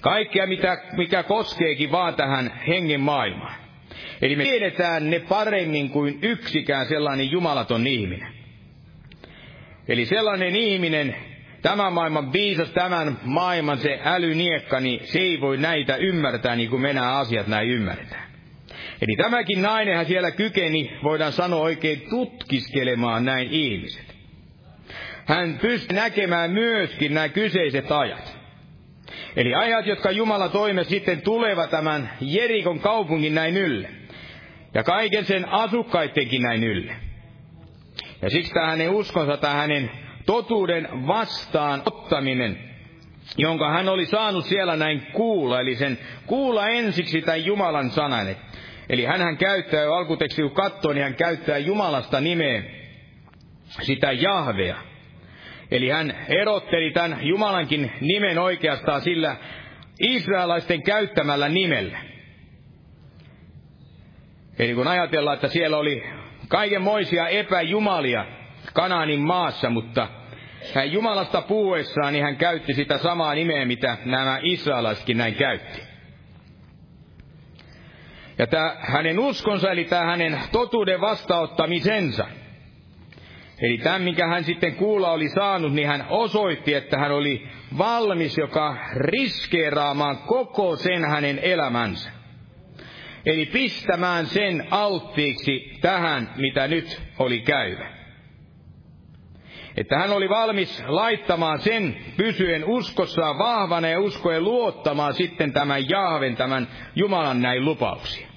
[0.00, 3.65] Kaikkea, mitä, mikä koskeekin vaan tähän hengen maailmaan.
[4.22, 8.32] Eli me tiedetään ne paremmin kuin yksikään sellainen jumalaton ihminen.
[9.88, 11.16] Eli sellainen ihminen,
[11.62, 16.82] tämän maailman viisas, tämän maailman se älyniekka, niin se ei voi näitä ymmärtää niin kuin
[16.82, 18.26] me nämä asiat näin ymmärretään.
[19.02, 24.16] Eli tämäkin nainenhan siellä kykeni, voidaan sanoa oikein tutkiskelemaan näin ihmiset.
[25.26, 28.35] Hän pystyi näkemään myöskin nämä kyseiset ajat.
[29.36, 33.90] Eli ajat, jotka Jumala toime sitten tulevat tämän Jerikon kaupungin näin ylle.
[34.74, 36.96] Ja kaiken sen asukkaittenkin näin ylle.
[38.22, 39.90] Ja siksi tämä hänen uskonsa, tämä hänen
[40.26, 42.58] totuuden vastaan ottaminen,
[43.36, 48.26] jonka hän oli saanut siellä näin kuulla, eli sen kuulla ensiksi tämän Jumalan sanan.
[48.88, 52.62] Eli hän käyttää jo alkuteksti, kun katsoo, niin hän käyttää Jumalasta nimeä
[53.82, 54.76] sitä Jahvea.
[55.70, 59.36] Eli hän erotteli tämän Jumalankin nimen oikeastaan sillä
[60.00, 61.98] israelaisten käyttämällä nimellä.
[64.58, 66.04] Eli kun ajatellaan, että siellä oli
[66.48, 68.24] kaikenmoisia epäjumalia
[68.72, 70.08] Kanaanin maassa, mutta
[70.74, 75.82] hän Jumalasta puhuessaan, niin hän käytti sitä samaa nimeä, mitä nämä israelaisetkin näin käytti.
[78.38, 82.26] Ja tämä hänen uskonsa, eli tämä hänen totuuden vastaanottamisensa,
[83.62, 88.38] Eli tämän, mikä hän sitten kuulla oli saanut, niin hän osoitti, että hän oli valmis
[88.38, 92.10] joka riskeeraamaan koko sen hänen elämänsä.
[93.26, 97.96] Eli pistämään sen alttiiksi tähän, mitä nyt oli käyvä.
[99.76, 106.36] Että hän oli valmis laittamaan sen pysyen uskossaan vahvana ja uskoen luottamaan sitten tämän Jaaven,
[106.36, 108.35] tämän Jumalan näin lupauksia.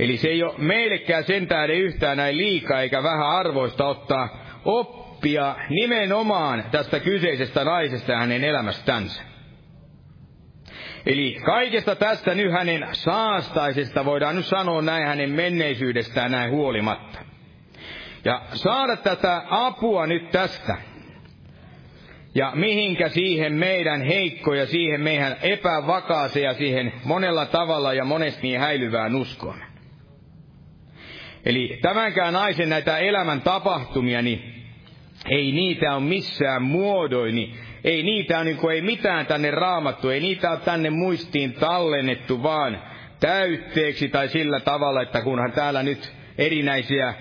[0.00, 4.28] Eli se ei ole meillekään sen tähden yhtään näin liikaa eikä vähän arvoista ottaa
[4.64, 9.22] oppia nimenomaan tästä kyseisestä naisesta ja hänen elämästänsä.
[11.06, 17.18] Eli kaikesta tästä nyt hänen saastaisesta voidaan nyt sanoa näin hänen menneisyydestään näin huolimatta.
[18.24, 20.76] Ja saada tätä apua nyt tästä.
[22.34, 29.14] Ja mihinkä siihen meidän heikkoja, siihen meidän epävakaaseen ja siihen monella tavalla ja monesti häilyvään
[29.14, 29.69] uskoon.
[31.44, 34.54] Eli tämänkään naisen näitä elämän tapahtumia, niin
[35.30, 40.08] ei niitä ole missään muodoin, niin ei niitä ole niin kuin, ei mitään tänne raamattu,
[40.08, 42.82] ei niitä ole tänne muistiin tallennettu, vaan
[43.20, 47.14] täytteeksi tai sillä tavalla, että kunhan täällä nyt erinäisiä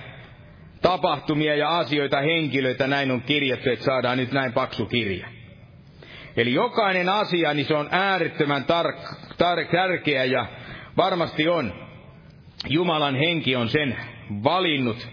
[0.82, 5.28] tapahtumia ja asioita, henkilöitä, näin on kirjattu, että saadaan nyt näin paksu kirja.
[6.38, 10.45] Eli jokainen asia, niin se on äärettömän tar- tar- tärkeä ja
[10.97, 11.89] varmasti on.
[12.68, 13.97] Jumalan henki on sen
[14.43, 15.10] valinnut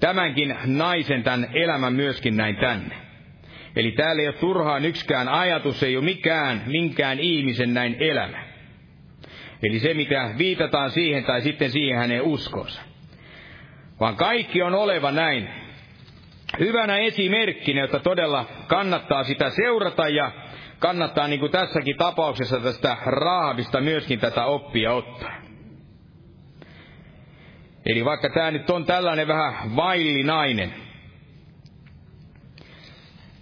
[0.00, 2.94] tämänkin naisen tämän elämän myöskin näin tänne.
[3.76, 8.38] Eli täällä ei ole turhaan yksikään ajatus, ei ole mikään, minkään ihmisen näin elämä.
[9.62, 12.82] Eli se, mitä viitataan siihen tai sitten siihen hänen uskonsa.
[14.00, 15.48] Vaan kaikki on oleva näin.
[16.58, 20.30] Hyvänä esimerkkinä, että todella kannattaa sitä seurata ja
[20.78, 25.49] kannattaa niin kuin tässäkin tapauksessa tästä Raahavista myöskin tätä oppia ottaa.
[27.90, 30.74] Eli vaikka tämä nyt on tällainen vähän vaillinainen,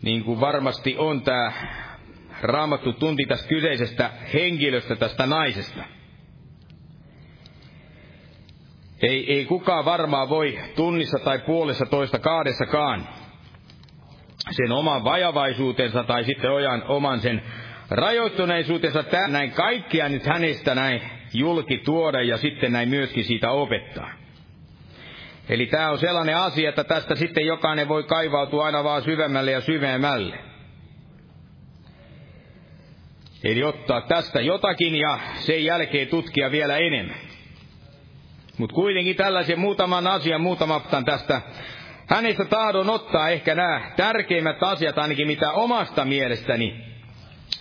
[0.03, 1.53] niin kuin varmasti on tämä
[2.43, 5.85] raamattu tunti tästä kyseisestä henkilöstä, tästä naisesta.
[9.03, 13.09] Ei, ei kukaan varmaan voi tunnissa tai puolessa toista kaadessakaan
[14.51, 17.43] sen oman vajavaisuutensa tai sitten ojan, oman sen
[17.91, 21.01] rajoittuneisuutensa, tää, näin kaikkia nyt hänestä näin
[21.35, 24.18] julki tuoda ja sitten näin myöskin siitä opettaa.
[25.49, 29.61] Eli tämä on sellainen asia, että tästä sitten jokainen voi kaivautua aina vaan syvemmälle ja
[29.61, 30.39] syvemmälle.
[33.45, 37.17] Eli ottaa tästä jotakin ja sen jälkeen tutkia vielä enemmän.
[38.59, 41.43] Mutta kuitenkin tällaisen muutaman asian, muutaman tästä
[42.07, 46.85] hänestä tahdon ottaa ehkä nämä tärkeimmät asiat, ainakin mitä omasta mielestäni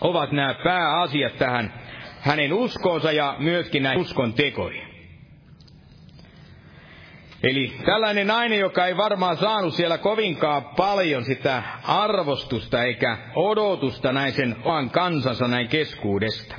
[0.01, 1.73] ovat nämä pääasiat tähän
[2.19, 4.86] hänen uskonsa ja myöskin näihin uskon tekoihin.
[7.43, 14.31] Eli tällainen nainen, joka ei varmaan saanut siellä kovinkaan paljon sitä arvostusta eikä odotusta näin
[14.31, 16.55] sen oman kansansa näin keskuudesta.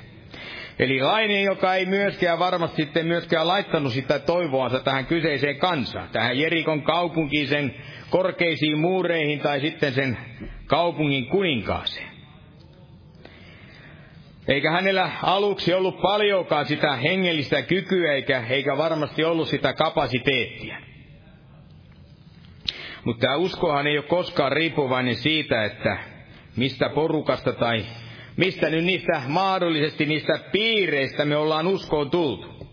[0.78, 6.38] Eli nainen, joka ei myöskään varmasti sitten myöskään laittanut sitä toivoansa tähän kyseiseen kansaan, tähän
[6.38, 7.74] Jerikon kaupunkiin, sen
[8.10, 10.18] korkeisiin muureihin tai sitten sen
[10.66, 12.07] kaupungin kuninkaaseen.
[14.48, 20.76] Eikä hänellä aluksi ollut paljonkaan sitä hengellistä kykyä, eikä, eikä varmasti ollut sitä kapasiteettia.
[23.04, 25.98] Mutta tämä uskohan ei ole koskaan riippuvainen siitä, että
[26.56, 27.84] mistä porukasta tai
[28.36, 32.68] mistä nyt niistä mahdollisesti niistä piireistä me ollaan uskoon tultu.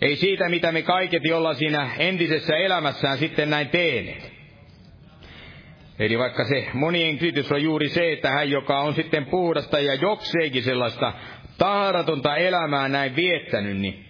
[0.00, 4.33] Ei siitä, mitä me kaiketi ollaan siinä entisessä elämässään sitten näin tehneet.
[5.98, 9.94] Eli vaikka se monien kysymys on juuri se, että hän, joka on sitten puhdasta ja
[9.94, 11.12] jokseenkin sellaista
[11.58, 14.04] taharatonta elämää näin viettänyt, niin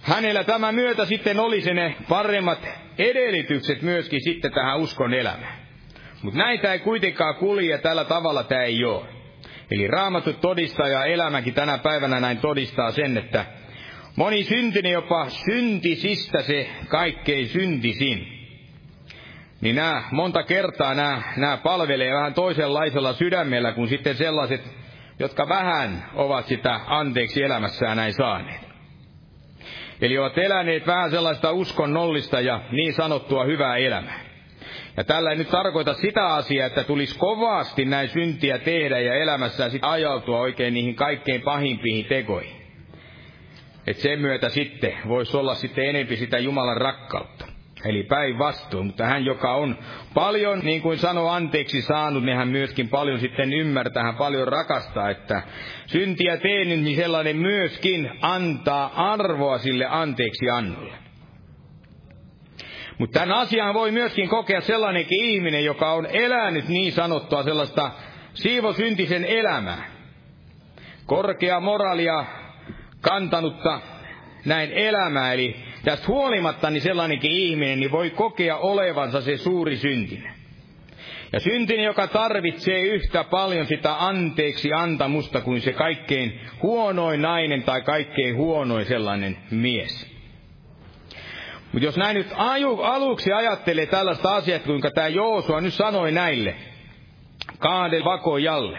[0.00, 2.68] hänellä tämä myötä sitten olisi ne paremmat
[2.98, 5.62] edellytykset myöskin sitten tähän uskon elämään.
[6.22, 9.06] Mutta näitä ei kuitenkaan kulje tällä tavalla tämä ei ole.
[9.70, 13.44] Eli raamattu todistaa ja elämäkin tänä päivänä näin todistaa sen, että
[14.16, 18.41] moni syntinen jopa syntisistä se kaikkein syntisin
[19.62, 24.62] niin nämä monta kertaa nämä, nämä palvelee vähän toisenlaisella sydämellä kuin sitten sellaiset,
[25.18, 28.60] jotka vähän ovat sitä anteeksi elämässään näin saaneet.
[30.00, 34.20] Eli ovat eläneet vähän sellaista uskonnollista ja niin sanottua hyvää elämää.
[34.96, 39.70] Ja tällä ei nyt tarkoita sitä asiaa, että tulisi kovasti näin syntiä tehdä ja elämässään
[39.70, 42.62] sitten ajautua oikein niihin kaikkein pahimpiin tekoihin.
[43.86, 47.51] Että sen myötä sitten voisi olla sitten enempi sitä Jumalan rakkautta.
[47.84, 49.78] Eli päinvastoin, mutta hän, joka on
[50.14, 55.10] paljon, niin kuin sanoo, anteeksi saanut, niin hän myöskin paljon sitten ymmärtää, hän paljon rakastaa,
[55.10, 55.42] että
[55.86, 60.92] syntiä tehnyt, niin sellainen myöskin antaa arvoa sille anteeksi annolle.
[62.98, 67.90] Mutta tämän asian voi myöskin kokea sellainenkin ihminen, joka on elänyt niin sanottua sellaista
[68.34, 69.90] siivosyntisen elämää.
[71.06, 72.24] Korkea moralia
[73.00, 73.80] kantanutta
[74.44, 80.34] näin elämää, eli Tästä huolimatta niin sellainenkin ihminen niin voi kokea olevansa se suuri syntinen.
[81.32, 87.82] Ja syntinen, joka tarvitsee yhtä paljon sitä anteeksi antamusta kuin se kaikkein huonoin nainen tai
[87.82, 90.12] kaikkein huonoin sellainen mies.
[91.72, 92.26] Mutta jos näin nyt
[92.82, 96.54] aluksi ajattelee tällaista asiaa, kuinka tämä Joosua nyt sanoi näille
[97.58, 98.78] kahdelle vakojalle.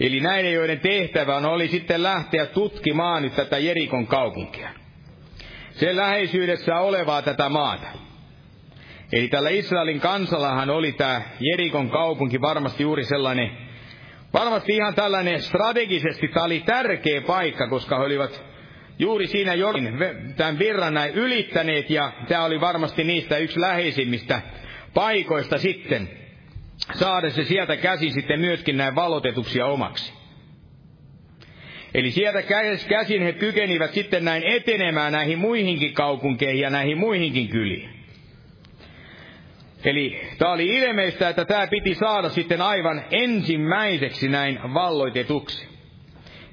[0.00, 4.81] Eli näiden, joiden tehtävä oli sitten lähteä tutkimaan nyt tätä Jerikon kaupunkia
[5.72, 7.86] sen läheisyydessä olevaa tätä maata.
[9.12, 13.50] Eli tällä Israelin kansallahan oli tämä Jerikon kaupunki varmasti juuri sellainen,
[14.32, 18.44] varmasti ihan tällainen strategisesti, tämä oli tärkeä paikka, koska he olivat
[18.98, 19.98] juuri siinä Jordan
[20.36, 24.42] tämän virran näin ylittäneet, ja tämä oli varmasti niistä yksi läheisimmistä
[24.94, 26.08] paikoista sitten,
[26.94, 30.21] saada se sieltä käsin sitten myöskin näin valotetuksia omaksi.
[31.94, 32.42] Eli sieltä
[32.88, 37.90] käsin he kykenivät sitten näin etenemään näihin muihinkin kaupunkeihin ja näihin muihinkin kyliin.
[39.84, 45.68] Eli tämä oli ilmeistä, että tämä piti saada sitten aivan ensimmäiseksi näin valloitetuksi.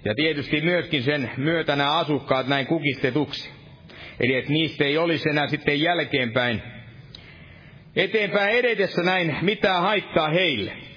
[0.06, 3.50] Ja tietysti myöskin sen myötä nämä asukkaat näin kukistetuksi.
[4.20, 6.62] Eli että niistä ei olisi enää sitten jälkeenpäin,
[7.96, 10.89] eteenpäin edetessä näin mitään haittaa heille.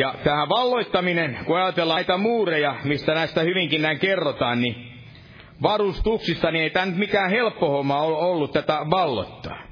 [0.00, 4.92] Ja tähän valloittaminen, kun ajatellaan näitä muureja, mistä näistä hyvinkin näin kerrotaan, niin
[5.62, 9.62] varustuksista, niin ei tämä nyt mikään helppo homma ollut tätä vallottaa.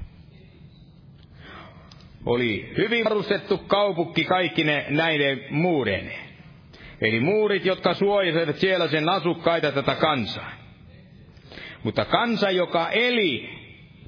[2.25, 6.29] Oli hyvin varustettu kaupunki kaikki ne näiden muureineen.
[7.01, 10.51] Eli muurit, jotka suojasivat siellä sen asukkaita tätä kansaa.
[11.83, 13.49] Mutta kansa, joka eli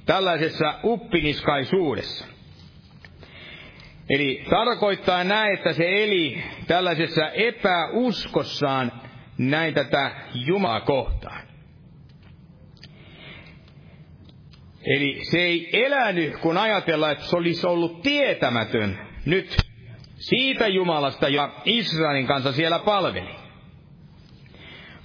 [0.06, 2.31] tällaisessa uppiniskaisuudessa.
[4.10, 8.92] Eli tarkoittaa näin, että se eli tällaisessa epäuskossaan
[9.38, 11.42] näin tätä Jumalaa kohtaan.
[14.86, 19.58] Eli se ei elänyt, kun ajatellaan, että se olisi ollut tietämätön nyt
[20.16, 23.36] siitä Jumalasta, ja Israelin kanssa siellä palveli.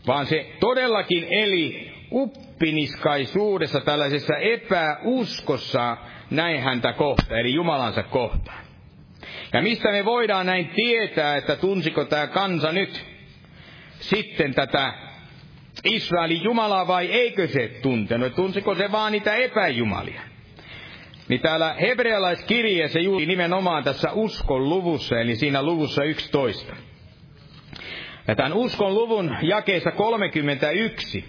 [0.06, 5.96] Vaan se todellakin eli uppiniskaisuudessa, tällaisessa epäuskossa
[6.30, 8.65] näin häntä kohta, eli Jumalansa kohtaan.
[9.52, 13.04] Ja mistä me voidaan näin tietää, että tunsiko tämä kansa nyt
[14.00, 14.92] sitten tätä
[15.84, 18.34] Israelin Jumalaa vai eikö se tuntenut?
[18.34, 20.20] Tunsiko se vaan niitä epäjumalia?
[21.28, 26.76] Niin täällä hebrealaiskirjeessä juuri nimenomaan tässä uskon luvussa, eli siinä luvussa 11.
[28.28, 31.24] Ja tämän uskon luvun jakeessa 31,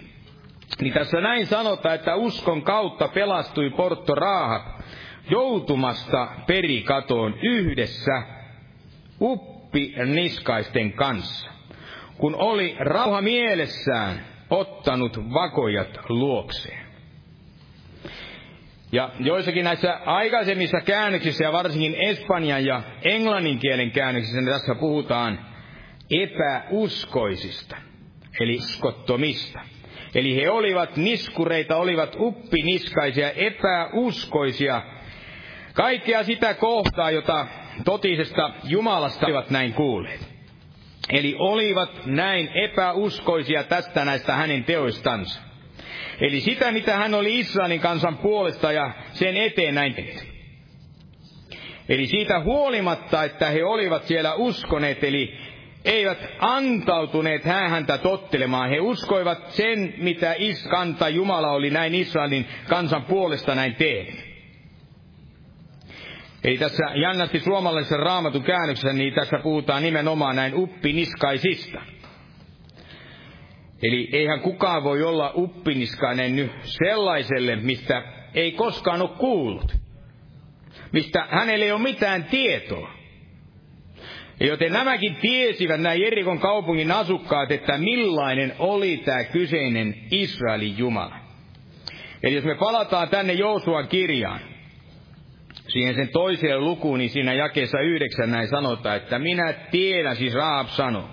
[0.80, 4.77] niin tässä näin sanotaan, että uskon kautta pelastui Porto Raahab
[5.30, 8.22] joutumasta perikatoon yhdessä
[9.20, 11.50] uppi niskaisten kanssa,
[12.18, 16.88] kun oli rauha mielessään ottanut vakojat luokseen.
[18.92, 25.38] Ja joissakin näissä aikaisemmissa käännöksissä ja varsinkin espanjan ja englannin kielen käännöksissä niin tässä puhutaan
[26.10, 27.76] epäuskoisista,
[28.40, 29.60] eli uskottomista.
[30.14, 34.82] Eli he olivat niskureita, olivat uppiniskaisia, epäuskoisia,
[35.78, 37.46] kaikkea sitä kohtaa, jota
[37.84, 40.20] totisesta Jumalasta olivat näin kuulleet.
[41.12, 45.40] Eli olivat näin epäuskoisia tästä näistä hänen teoistansa.
[46.20, 50.26] Eli sitä, mitä hän oli Israelin kansan puolesta ja sen eteen näin tehty.
[51.88, 55.38] Eli siitä huolimatta, että he olivat siellä uskoneet, eli
[55.84, 58.70] eivät antautuneet häntä tottelemaan.
[58.70, 64.27] He uskoivat sen, mitä Iskanta Jumala oli näin Israelin kansan puolesta näin tehnyt.
[66.44, 71.80] Eli tässä jännästi suomalaisessa raamatun käännöksessä, niin tässä puhutaan nimenomaan näin uppiniskaisista.
[73.82, 78.02] Eli eihän kukaan voi olla uppiniskainen nyt sellaiselle, mistä
[78.34, 79.76] ei koskaan ole kuullut.
[80.92, 82.98] Mistä hänelle ei ole mitään tietoa.
[84.40, 91.16] Joten nämäkin tiesivät, nämä Jerikon kaupungin asukkaat, että millainen oli tämä kyseinen Israelin Jumala.
[92.22, 94.40] Eli jos me palataan tänne Joosuan kirjaan,
[95.68, 100.68] siihen sen toiseen lukuun, niin siinä jakeessa yhdeksän näin sanotaan, että minä tiedän, siis Raab
[100.68, 101.08] sanoo,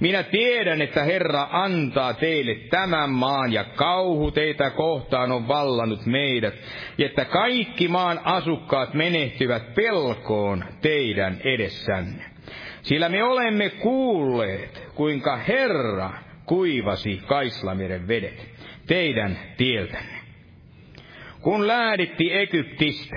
[0.00, 6.54] minä tiedän, että Herra antaa teille tämän maan ja kauhu teitä kohtaan on vallannut meidät,
[6.98, 12.24] että kaikki maan asukkaat menehtyvät pelkoon teidän edessänne.
[12.82, 16.10] Sillä me olemme kuulleet, kuinka Herra
[16.44, 18.48] kuivasi Kaislameren vedet
[18.86, 20.20] teidän tieltänne.
[21.40, 23.16] Kun lähditti Egyptistä,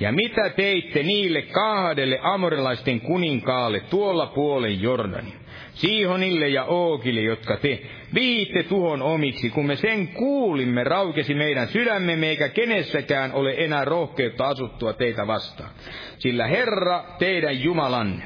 [0.00, 5.40] ja mitä teitte niille kahdelle amorilaisten kuninkaalle tuolla puolen Jordanin?
[5.74, 7.82] Siihonille ja Ookille, jotka te
[8.14, 14.48] viitte tuhon omiksi, kun me sen kuulimme, raukesi meidän sydämemme, eikä kenessäkään ole enää rohkeutta
[14.48, 15.70] asuttua teitä vastaan.
[16.18, 18.24] Sillä Herra, teidän Jumalanne,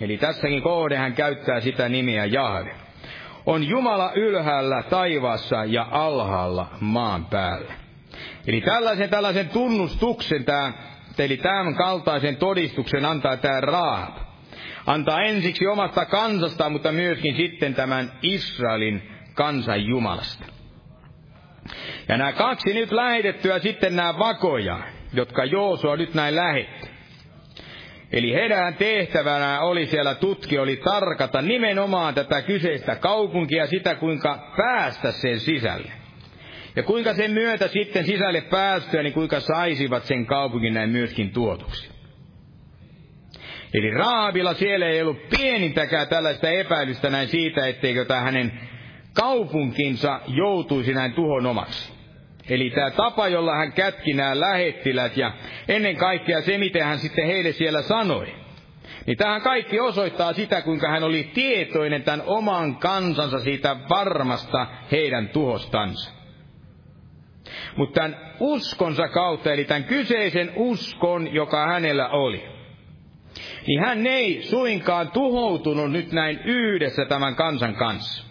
[0.00, 2.74] eli tässäkin kohde hän käyttää sitä nimeä Jahve,
[3.46, 7.72] on Jumala ylhäällä taivaassa ja alhaalla maan päällä.
[8.46, 10.72] Eli tällaisen, tällaisen tunnustuksen tämä
[11.24, 14.16] Eli tämän kaltaisen todistuksen antaa tämä Raab.
[14.86, 19.02] Antaa ensiksi omasta kansasta, mutta myöskin sitten tämän Israelin
[19.34, 20.44] kansan Jumalasta.
[22.08, 24.78] Ja nämä kaksi nyt lähetettyä sitten nämä vakoja,
[25.12, 26.96] jotka Joosua nyt näin lähetti.
[28.12, 35.12] Eli heidän tehtävänä oli siellä tutki, oli tarkata nimenomaan tätä kyseistä kaupunkia, sitä kuinka päästä
[35.12, 36.05] sen sisälle.
[36.76, 41.90] Ja kuinka sen myötä sitten sisälle päästyä, niin kuinka saisivat sen kaupungin näin myöskin tuotuksi.
[43.74, 48.60] Eli Raabilla siellä ei ollut pienintäkään tällaista epäilystä näin siitä, etteikö tämä hänen
[49.12, 51.92] kaupunkinsa joutuisi näin tuhon omaksi.
[52.48, 55.32] Eli tämä tapa, jolla hän kätki nämä lähettilät ja
[55.68, 58.34] ennen kaikkea se, miten hän sitten heille siellä sanoi.
[59.06, 65.28] Niin tähän kaikki osoittaa sitä, kuinka hän oli tietoinen tämän oman kansansa siitä varmasta heidän
[65.28, 66.15] tuhostansa.
[67.76, 72.44] Mutta tämän uskonsa kautta, eli tämän kyseisen uskon, joka hänellä oli,
[73.66, 78.24] niin hän ei suinkaan tuhoutunut nyt näin yhdessä tämän kansan kanssa.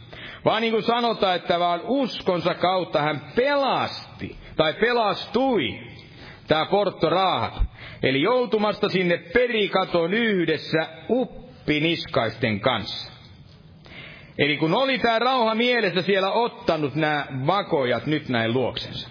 [0.46, 5.80] Vaan niin kuin sanotaan, että vaan uskonsa kautta hän pelasti, tai pelastui,
[6.48, 7.54] tämä Porto Raahab.
[8.04, 13.15] Eli joutumasta sinne perikaton yhdessä uppiniskaisten kanssa.
[14.38, 19.10] Eli kun oli tämä rauha mielessä siellä ottanut nämä vakojat nyt näin luoksensa.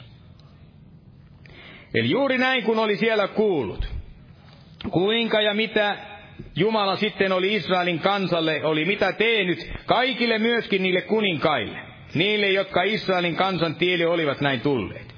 [1.94, 3.88] Eli juuri näin kun oli siellä kuullut.
[4.90, 5.96] Kuinka ja mitä
[6.56, 11.78] Jumala sitten oli Israelin kansalle, oli mitä tehnyt kaikille myöskin niille kuninkaille.
[12.14, 15.14] Niille, jotka Israelin kansan tielle olivat näin tulleet.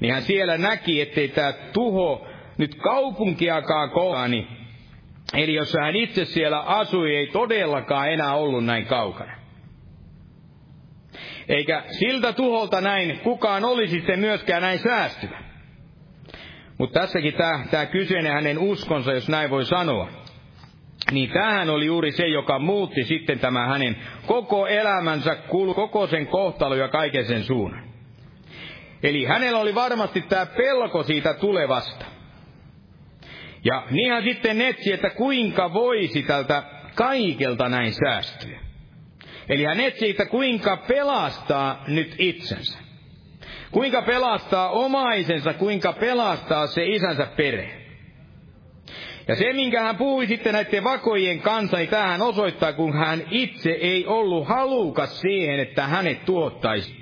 [0.00, 2.26] Niin hän siellä näki, ettei tämä tuho
[2.58, 4.48] nyt kaupunkiakaan kohani.
[5.34, 9.37] Eli jos hän itse siellä asui, ei todellakaan enää ollut näin kaukana.
[11.48, 15.38] Eikä siltä tuholta näin kukaan olisi sitten myöskään näin säästyvä.
[16.78, 17.34] Mutta tässäkin
[17.70, 20.08] tämä, kyseinen hänen uskonsa, jos näin voi sanoa,
[21.12, 23.96] niin tähän oli juuri se, joka muutti sitten tämä hänen
[24.26, 25.36] koko elämänsä,
[25.74, 27.84] koko sen kohtalo ja kaiken sen suunnan.
[29.02, 32.04] Eli hänellä oli varmasti tämä pelko siitä tulevasta.
[33.64, 36.62] Ja niin hän sitten etsi, että kuinka voisi tältä
[36.94, 38.67] kaikelta näin säästyä.
[39.48, 42.78] Eli hän etsi, että kuinka pelastaa nyt itsensä.
[43.70, 47.78] Kuinka pelastaa omaisensa, kuinka pelastaa se isänsä perhe.
[49.28, 53.70] Ja se, minkä hän puhui sitten näiden vakojen kanssa, niin tähän osoittaa, kun hän itse
[53.70, 56.96] ei ollut halukas siihen, että hänet tuottaisi.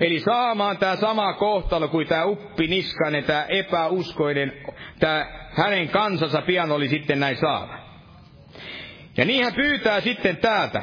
[0.00, 4.52] Eli saamaan tämä sama kohtalo kuin tämä uppi niskanen, tämä epäuskoinen,
[4.98, 7.78] tämä hänen kansansa pian oli sitten näin saava.
[9.16, 10.82] Ja niin hän pyytää sitten täältä,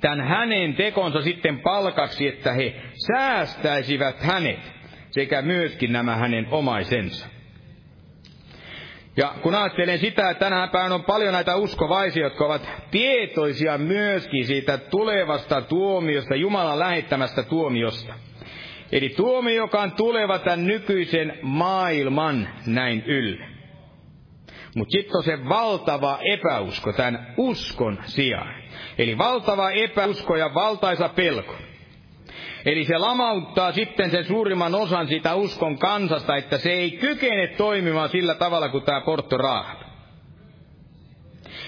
[0.00, 2.74] tämän hänen tekonsa sitten palkaksi, että he
[3.06, 4.72] säästäisivät hänet
[5.10, 7.26] sekä myöskin nämä hänen omaisensa.
[9.16, 14.46] Ja kun ajattelen sitä, että tänään päivänä on paljon näitä uskovaisia, jotka ovat tietoisia myöskin
[14.46, 18.14] siitä tulevasta tuomiosta, Jumalan lähettämästä tuomiosta.
[18.92, 23.46] Eli tuomio, joka on tuleva tämän nykyisen maailman näin ylle.
[24.76, 28.55] Mutta sitten on se valtava epäusko tämän uskon sijaan.
[28.98, 31.54] Eli valtava epäusko ja valtaisa pelko.
[32.66, 38.08] Eli se lamauttaa sitten sen suurimman osan sitä uskon kansasta, että se ei kykene toimimaan
[38.08, 39.78] sillä tavalla kuin tämä Porto Rahab.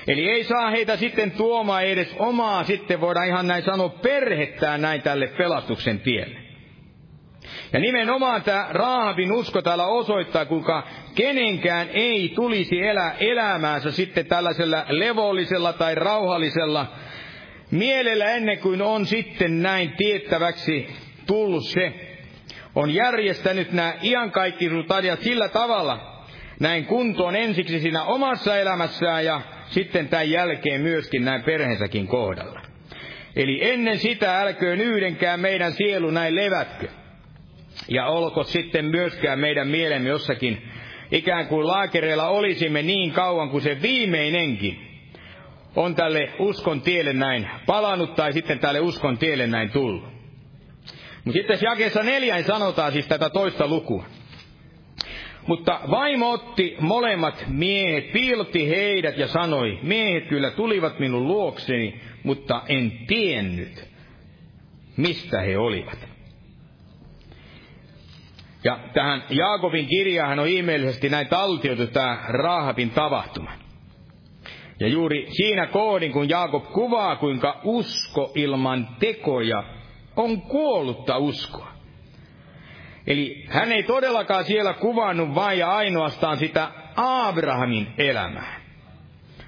[0.08, 5.02] Eli ei saa heitä sitten tuomaan edes omaa, sitten voidaan ihan näin sanoa, perhettään näin
[5.02, 6.47] tälle pelastuksen tielle.
[7.72, 10.82] Ja nimenomaan tämä Raahabin usko täällä osoittaa, kuinka
[11.14, 16.86] kenenkään ei tulisi elää elämäänsä sitten tällaisella levollisella tai rauhallisella
[17.70, 20.88] mielellä ennen kuin on sitten näin tiettäväksi
[21.26, 21.92] tullut se,
[22.74, 26.24] on järjestänyt nämä iankaikkisuut asiat sillä tavalla,
[26.60, 32.60] näin kuntoon ensiksi siinä omassa elämässään ja sitten tämän jälkeen myöskin näin perheensäkin kohdalla.
[33.36, 36.88] Eli ennen sitä älköön yhdenkään meidän sielu näin levätkö.
[37.88, 40.62] Ja olko sitten myöskään meidän mielemme jossakin
[41.12, 44.88] ikään kuin laakereilla olisimme niin kauan kuin se viimeinenkin
[45.76, 50.04] on tälle uskon tielle näin palannut tai sitten tälle uskon tielle näin tullut.
[51.24, 54.04] Mutta sitten jakeessa neljäin sanotaan siis tätä toista lukua.
[55.46, 62.62] Mutta vaimo otti molemmat miehet, piilotti heidät ja sanoi, miehet kyllä tulivat minun luokseni, mutta
[62.68, 63.84] en tiennyt,
[64.96, 66.07] mistä he olivat.
[68.64, 73.50] Ja tähän Jaakobin kirjaan on ihmeellisesti näin taltioitu tämä Rahabin tapahtuma.
[74.80, 79.64] Ja juuri siinä kohdin, kun Jaakob kuvaa, kuinka usko ilman tekoja
[80.16, 81.72] on kuollutta uskoa.
[83.06, 88.60] Eli hän ei todellakaan siellä kuvannut vain ja ainoastaan sitä Abrahamin elämää.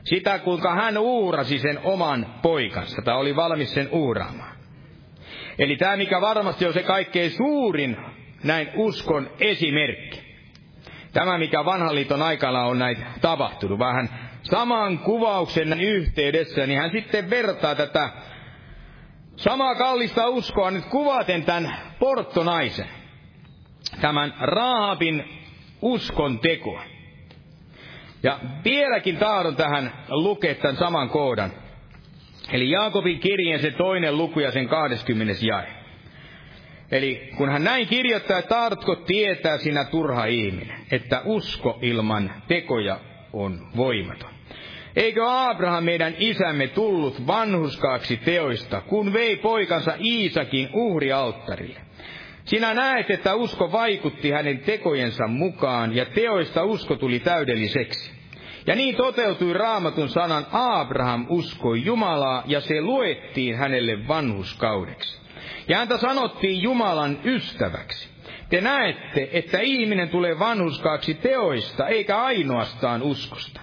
[0.05, 4.57] Sitä, kuinka hän uurasi sen oman poikansa, tai oli valmis sen uuraamaan.
[5.59, 7.97] Eli tämä, mikä varmasti on se kaikkein suurin
[8.45, 10.31] näin uskon esimerkki.
[11.13, 14.09] Tämä, mikä vanhan liiton aikana on näitä tapahtunut, vähän
[14.43, 18.11] saman kuvauksen yhteydessä, niin hän sitten vertaa tätä
[19.37, 22.89] samaa kallista uskoa nyt kuvaten tämän porttonaisen,
[24.01, 25.25] tämän Raabin
[25.83, 26.83] uskon tekoa.
[28.23, 31.53] Ja vieläkin tahdon tähän lukea tämän saman kohdan.
[32.53, 35.47] Eli Jaakobin kirjeen se toinen luku ja sen 20.
[35.47, 35.80] jae.
[36.91, 43.01] Eli kun hän näin kirjoittaa, tahdotko tietää sinä turha ihminen, että usko ilman tekoja
[43.33, 44.31] on voimaton.
[44.97, 51.81] Eikö Abraham meidän isämme tullut vanhuskaaksi teoista, kun vei poikansa Iisakin uhrialttarille?
[52.45, 58.13] Sinä näet, että usko vaikutti hänen tekojensa mukaan, ja teoista usko tuli täydelliseksi.
[58.67, 65.21] Ja niin toteutui raamatun sanan Abraham uskoi Jumalaa, ja se luettiin hänelle vanhuskaudeksi.
[65.69, 68.09] Ja häntä sanottiin Jumalan ystäväksi.
[68.51, 73.61] Te näette, että ihminen tulee vanhuskaaksi teoista, eikä ainoastaan uskosta.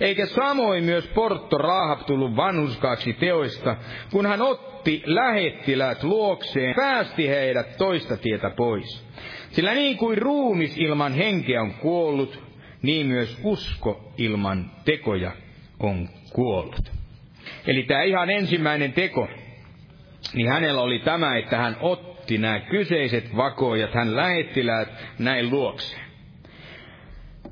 [0.00, 3.76] Eikä samoin myös Portto Raahab tullut vanhuskaaksi teoista,
[4.10, 9.06] kun hän otti lähettiläät luokseen, päästi heidät toista tietä pois.
[9.50, 12.42] Sillä niin kuin ruumis ilman henkeä on kuollut,
[12.82, 15.32] niin myös usko ilman tekoja
[15.80, 16.92] on kuollut.
[17.66, 19.28] Eli tämä ihan ensimmäinen teko,
[20.34, 26.06] niin hänellä oli tämä, että hän otti nämä kyseiset vakoojat, hän lähettiläät näin luokseen.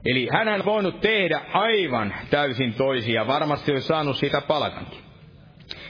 [0.05, 5.01] Eli hän on voinut tehdä aivan täysin toisia, varmasti olisi saanut sitä palkankin.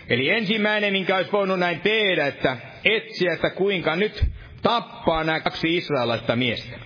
[0.09, 4.24] Eli ensimmäinen, minkä olisi voinut näin tehdä, että etsiä, että kuinka nyt
[4.62, 6.76] tappaa nämä kaksi israelaista miestä.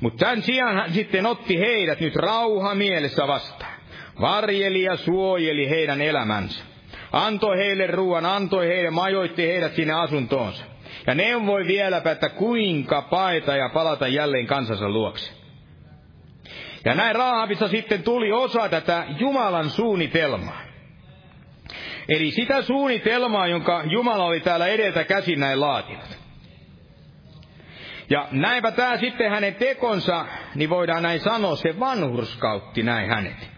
[0.00, 3.74] Mutta tämän sijaan hän sitten otti heidät nyt rauha mielessä vastaan.
[4.20, 6.64] Varjeli ja suojeli heidän elämänsä.
[7.14, 10.64] Antoi heille ruoan, antoi heille, majoitti heidät sinne asuntoonsa.
[11.06, 15.32] Ja neuvoi vieläpä, että kuinka paeta ja palata jälleen kansansa luokse.
[16.84, 20.60] Ja näin Raavissa sitten tuli osa tätä Jumalan suunnitelmaa.
[22.08, 26.18] Eli sitä suunnitelmaa, jonka Jumala oli täällä edeltä käsin näin laatinut.
[28.10, 33.50] Ja näinpä tämä sitten hänen tekonsa, niin voidaan näin sanoa, se vanhurskautti näin hänet.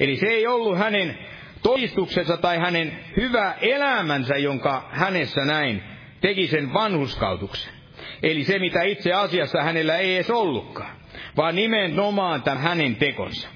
[0.00, 1.18] Eli se ei ollut hänen
[1.62, 5.82] todistuksensa tai hänen hyvä elämänsä, jonka hänessä näin
[6.20, 7.72] teki sen vanhuskautuksen.
[8.22, 10.98] Eli se, mitä itse asiassa hänellä ei edes ollutkaan
[11.36, 13.48] vaan nimenomaan tämän hänen tekonsa.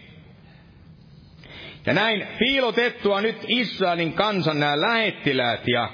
[1.86, 5.90] Ja näin piilotettua nyt Israelin kansan nämä lähettiläät ja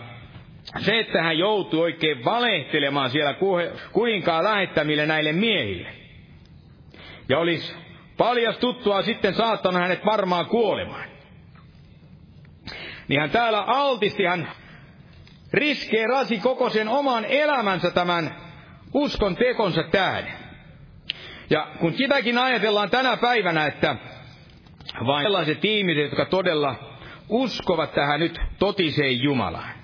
[0.78, 3.34] se, että hän joutui oikein valehtelemaan siellä
[3.92, 5.88] kuinkaan lähettämille näille miehille.
[7.28, 7.74] Ja olisi
[8.16, 11.18] paljastuttua sitten saattanut hänet varmaan kuolemaan.
[13.09, 14.48] Niin hän täällä altisti, hän
[15.52, 18.36] riskeerasi koko sen oman elämänsä tämän
[18.94, 20.32] uskon tekonsa tähden.
[21.50, 23.96] Ja kun sitäkin ajatellaan tänä päivänä, että
[25.06, 26.74] vain sellaiset ihmiset, jotka todella
[27.28, 29.78] uskovat tähän nyt totiseen Jumalaan.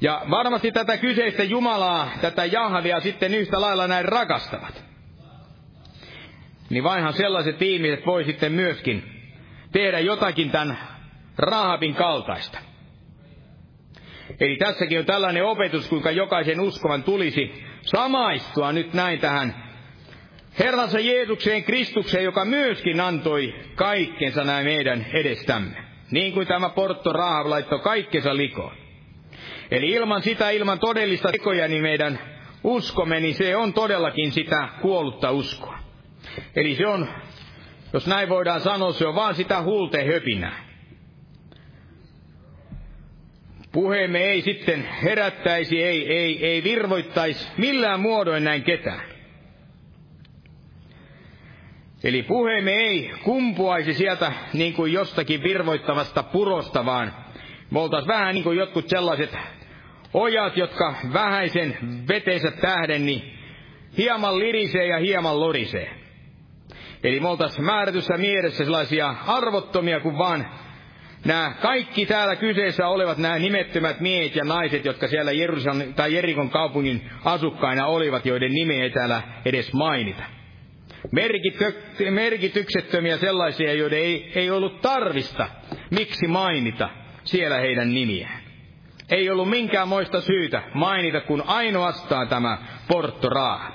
[0.00, 4.84] Ja varmasti tätä kyseistä Jumalaa, tätä Jahvia sitten yhtä lailla näin rakastavat.
[6.70, 9.22] Niin vainhan sellaiset ihmiset voi sitten myöskin
[9.72, 10.95] tehdä jotakin tämän
[11.38, 12.58] Rahabin kaltaista.
[14.40, 19.66] Eli tässäkin on tällainen opetus, kuinka jokaisen uskovan tulisi samaistua nyt näin tähän
[20.58, 25.76] Herransa Jeesukseen Kristukseen, joka myöskin antoi kaikkensa näin meidän edestämme.
[26.10, 28.76] Niin kuin tämä Porto Rahab laittoi kaikkensa likoon.
[29.70, 32.18] Eli ilman sitä, ilman todellista tekoja, niin meidän
[32.64, 35.78] uskomme, niin se on todellakin sitä kuollutta uskoa.
[36.56, 37.08] Eli se on,
[37.92, 40.04] jos näin voidaan sanoa, se on vaan sitä huulte
[43.76, 49.00] Puheemme ei sitten herättäisi, ei, ei, ei virvoittaisi millään muodoin näin ketään.
[52.04, 57.12] Eli puheemme ei kumpuaisi sieltä niin kuin jostakin virvoittavasta purosta, vaan
[57.70, 59.36] me oltaisiin vähän niin kuin jotkut sellaiset
[60.14, 61.76] ojat, jotka vähäisen
[62.08, 63.38] vetensä tähden, niin
[63.98, 65.90] hieman lirisee ja hieman lorisee.
[67.04, 70.46] Eli me oltaisiin määrätyssä mielessä sellaisia arvottomia kuin vaan
[71.24, 76.50] nämä kaikki täällä kyseessä olevat nämä nimettömät miehet ja naiset, jotka siellä Jerusalem, tai Jerikon
[76.50, 80.22] kaupungin asukkaina olivat, joiden nimeä ei täällä edes mainita.
[82.10, 85.48] merkityksettömiä sellaisia, joiden ei, ei ollut tarvista,
[85.90, 86.88] miksi mainita
[87.24, 88.40] siellä heidän nimiään.
[89.10, 92.58] Ei ollut minkäänmoista syytä mainita, kun ainoastaan tämä
[92.88, 93.74] Porto Raahab.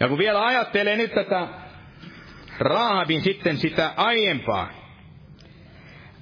[0.00, 1.48] Ja kun vielä ajattelee nyt tätä
[2.58, 4.77] Raahabin sitten sitä aiempaa,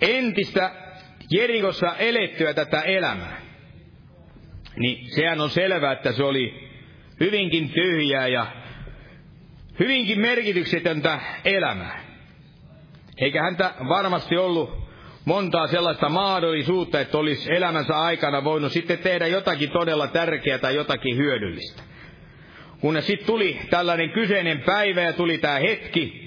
[0.00, 0.70] entistä
[1.30, 3.40] Jerikossa elettyä tätä elämää,
[4.76, 6.68] niin sehän on selvää, että se oli
[7.20, 8.46] hyvinkin tyhjää ja
[9.78, 12.00] hyvinkin merkityksetöntä elämää.
[13.18, 14.86] Eikä häntä varmasti ollut
[15.24, 21.16] montaa sellaista mahdollisuutta, että olisi elämänsä aikana voinut sitten tehdä jotakin todella tärkeää tai jotakin
[21.16, 21.82] hyödyllistä.
[22.80, 26.25] kunnes sitten tuli tällainen kyseinen päivä ja tuli tämä hetki,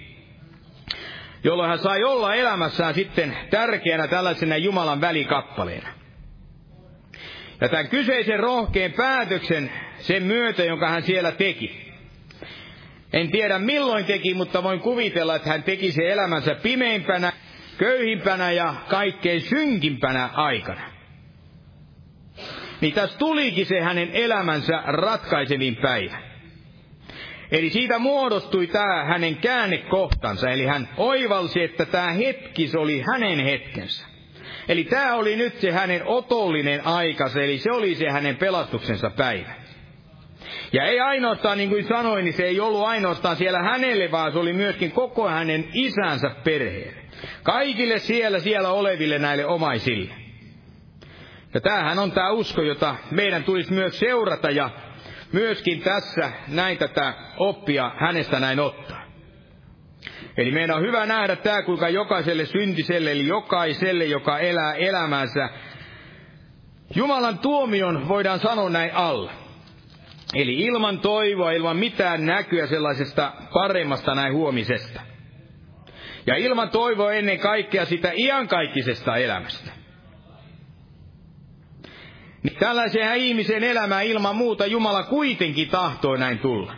[1.44, 5.90] jolloin hän sai olla elämässään sitten tärkeänä tällaisena Jumalan välikappaleena.
[7.62, 11.94] Ja tämän kyseisen rohkeen päätöksen sen myötä, jonka hän siellä teki.
[13.14, 17.32] En tiedä milloin teki, mutta voin kuvitella, että hän teki se elämänsä pimeimpänä,
[17.78, 20.82] köyhimpänä ja kaikkein synkimpänä aikana.
[22.82, 26.29] Niin tässä tulikin se hänen elämänsä ratkaisevin päivä.
[27.52, 33.39] Eli siitä muodostui tämä hänen käännekohtansa, eli hän oivalsi, että tämä hetki se oli hänen
[33.39, 34.06] hetkensä.
[34.68, 39.52] Eli tämä oli nyt se hänen otollinen aikansa, eli se oli se hänen pelastuksensa päivä.
[40.74, 44.39] Ja ei ainoastaan, niin kuin sanoin, niin se ei ollut ainoastaan siellä hänelle, vaan se
[44.39, 47.02] oli myöskin koko hänen isänsä perheelle.
[47.43, 50.14] Kaikille siellä, siellä oleville näille omaisille.
[51.54, 54.70] Ja tämähän on tämä usko, jota meidän tulisi myös seurata ja
[55.32, 59.04] myöskin tässä näin tätä oppia hänestä näin ottaa.
[60.38, 65.50] Eli meidän on hyvä nähdä tämä, kuinka jokaiselle syntiselle, eli jokaiselle, joka elää elämänsä,
[66.96, 69.32] Jumalan tuomion voidaan sanoa näin alla.
[70.36, 75.02] Eli ilman toivoa, ilman mitään näkyä sellaisesta paremmasta näin huomisesta.
[76.26, 79.79] Ja ilman toivoa ennen kaikkea sitä iankaikkisesta elämästä.
[82.44, 86.74] Niin tällaiseen ihmisen elämään ilman muuta Jumala kuitenkin tahtoo näin tulla.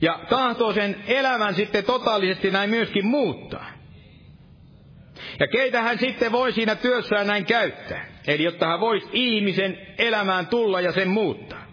[0.00, 3.66] Ja tahtoo sen elämän sitten totaalisesti näin myöskin muuttaa.
[5.40, 8.06] Ja keitä hän sitten voi siinä työssään näin käyttää.
[8.26, 11.66] Eli jotta hän voisi ihmisen elämään tulla ja sen muuttaa.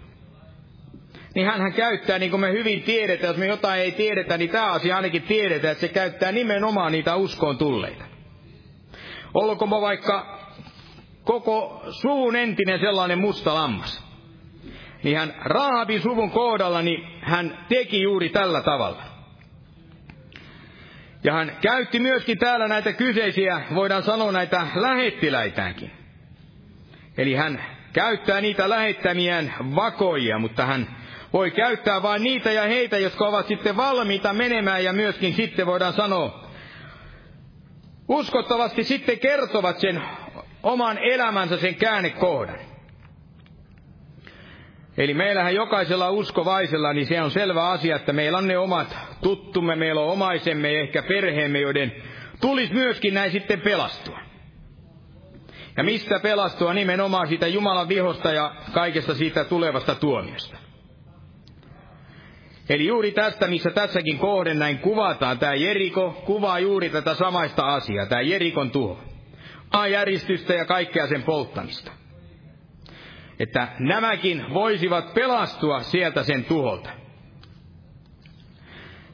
[1.36, 4.72] Niin hän käyttää, niin kuin me hyvin tiedetään, jos me jotain ei tiedetä, niin tämä
[4.72, 8.04] asia ainakin tiedetään, että se käyttää nimenomaan niitä uskoon tulleita.
[9.34, 10.32] Olkoon vaikka
[11.24, 14.03] koko suvun entinen sellainen musta lammas.
[15.03, 19.03] Niin hän Rahabin suvun kohdalla, niin hän teki juuri tällä tavalla.
[21.24, 25.91] Ja hän käytti myöskin täällä näitä kyseisiä, voidaan sanoa näitä lähettiläitäänkin.
[27.17, 27.63] Eli hän
[27.93, 30.88] käyttää niitä lähettämiään vakoja, mutta hän
[31.34, 35.93] voi käyttää vain niitä ja heitä, jotka ovat sitten valmiita menemään ja myöskin sitten voidaan
[35.93, 36.43] sanoa,
[38.07, 40.01] uskottavasti sitten kertovat sen
[40.64, 42.59] oman elämänsä sen käännekohdan.
[44.97, 49.76] Eli meillähän jokaisella uskovaisella, niin se on selvä asia, että meillä on ne omat tuttumme,
[49.76, 51.91] meillä on omaisemme ja ehkä perheemme, joiden
[52.41, 54.20] tulisi myöskin näin sitten pelastua.
[55.78, 56.74] Ja mistä pelastua?
[56.74, 60.57] Nimenomaan siitä Jumalan vihosta ja kaikesta siitä tulevasta tuomiosta.
[62.70, 68.05] Eli juuri tästä, missä tässäkin kohden näin kuvataan, tämä Jeriko kuvaa juuri tätä samaista asiaa,
[68.05, 69.12] tämä Jerikon tuho
[69.74, 71.91] maanjäristystä ja kaikkea sen polttamista.
[73.39, 76.89] Että nämäkin voisivat pelastua sieltä sen tuholta.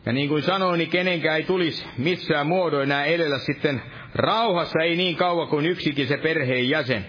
[0.06, 3.82] Ja niin kuin sanoin, niin kenenkään ei tulisi missään muodoin enää elellä sitten
[4.16, 7.06] rauhassa, ei niin kauan kuin yksikin se perheen jäsen.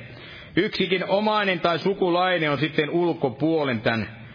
[0.57, 4.27] Yksikin omainen tai sukulainen on sitten ulkopuolen tämän,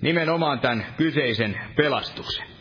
[0.00, 2.55] nimenomaan tämän kyseisen pelastuksen.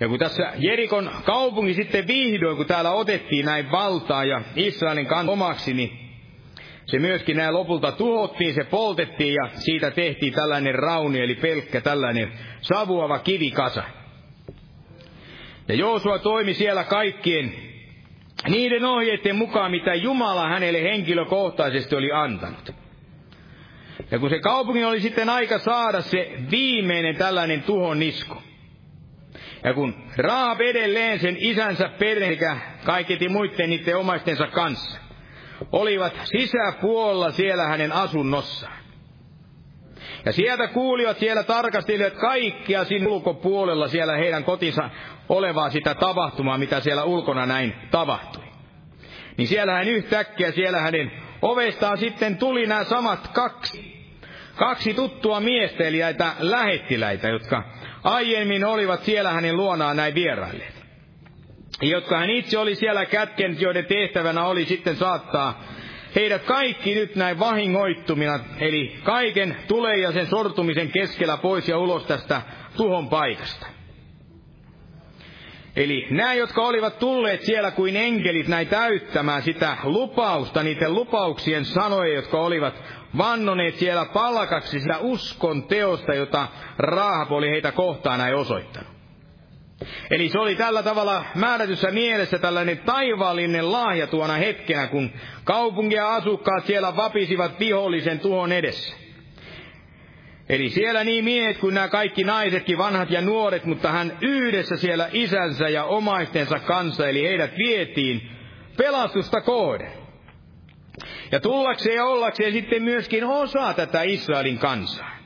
[0.00, 5.28] Ja kun tässä Jerikon kaupunki sitten vihdoin, kun täällä otettiin näin valtaa ja Israelin kan
[5.28, 6.06] omaksi, niin
[6.86, 12.32] se myöskin näin lopulta tuhottiin, se poltettiin ja siitä tehtiin tällainen rauni, eli pelkkä tällainen
[12.60, 13.82] savuava kivikasa.
[15.68, 17.54] Ja Joosua toimi siellä kaikkien
[18.48, 22.74] niiden ohjeiden mukaan, mitä Jumala hänelle henkilökohtaisesti oli antanut.
[24.10, 28.42] Ja kun se kaupunki oli sitten aika saada se viimeinen tällainen tuhon nisku,
[29.66, 35.00] ja kun Raab edelleen sen isänsä perhekä kaiketi muiden niiden omaistensa kanssa,
[35.72, 38.78] olivat sisäpuolella siellä hänen asunnossaan.
[40.24, 44.90] Ja sieltä kuulivat, siellä tarkastelivat kaikkia siinä ulkopuolella siellä heidän kotinsa
[45.28, 48.44] olevaa sitä tapahtumaa, mitä siellä ulkona näin tapahtui.
[49.36, 51.12] Niin siellä hän yhtäkkiä, siellä hänen
[51.42, 53.95] ovestaan sitten tuli nämä samat kaksi,
[54.56, 57.62] kaksi tuttua miestä, eli näitä lähettiläitä, jotka
[58.04, 60.76] aiemmin olivat siellä hänen luonaan näin vierailleet.
[61.82, 65.62] Jotka hän itse oli siellä kätkenyt, joiden tehtävänä oli sitten saattaa
[66.16, 72.04] heidät kaikki nyt näin vahingoittumina, eli kaiken tulee ja sen sortumisen keskellä pois ja ulos
[72.04, 72.42] tästä
[72.76, 73.66] tuhon paikasta.
[75.76, 82.14] Eli nämä, jotka olivat tulleet siellä kuin enkelit näin täyttämään sitä lupausta, niiden lupauksien sanoja,
[82.14, 82.82] jotka olivat
[83.18, 86.48] vannoneet siellä palkaksi sitä uskon teosta, jota
[86.78, 88.96] Raahap oli heitä kohtaan näin osoittanut.
[90.10, 95.10] Eli se oli tällä tavalla määrätyssä mielessä tällainen taivaallinen lahja tuona hetkenä, kun
[95.44, 98.96] kaupunkia asukkaat siellä vapisivat vihollisen tuhon edessä.
[100.48, 105.08] Eli siellä niin miehet kuin nämä kaikki naisetkin, vanhat ja nuoret, mutta hän yhdessä siellä
[105.12, 108.30] isänsä ja omaistensa kanssa, eli heidät vietiin
[108.76, 110.05] pelastusta kohden.
[111.32, 115.16] Ja tullakseen ja ollakseen sitten myöskin osa tätä Israelin kansaa.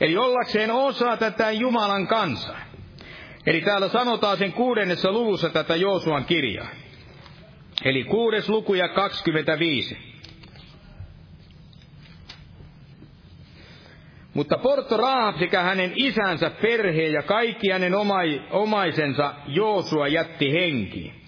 [0.00, 2.60] Eli ollakseen osa tätä Jumalan kansaa.
[3.46, 6.68] Eli täällä sanotaan sen kuudennessa luvussa tätä Joosuan kirjaa.
[7.84, 9.96] Eli kuudes luku ja 25.
[14.34, 17.92] Mutta Porto Rahab sekä hänen isänsä perheen ja kaikki hänen
[18.50, 21.25] omaisensa Joosua jätti henkiin.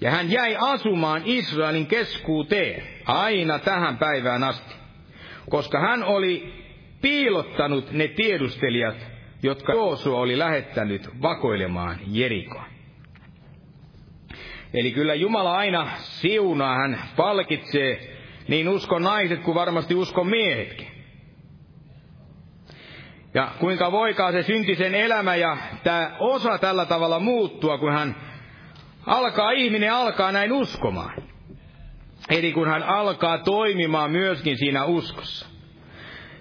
[0.00, 4.74] Ja hän jäi asumaan Israelin keskuuteen aina tähän päivään asti,
[5.50, 6.52] koska hän oli
[7.02, 9.06] piilottanut ne tiedustelijat,
[9.42, 12.64] jotka Joosua oli lähettänyt vakoilemaan Jerikoa.
[14.74, 18.18] Eli kyllä Jumala aina siunaa, hän palkitsee
[18.48, 20.88] niin uskon naiset kuin varmasti uskon miehetkin.
[23.34, 28.16] Ja kuinka voikaa se syntisen elämä ja tämä osa tällä tavalla muuttua, kun hän
[29.06, 31.22] alkaa, ihminen alkaa näin uskomaan.
[32.30, 35.46] Eli kun hän alkaa toimimaan myöskin siinä uskossa.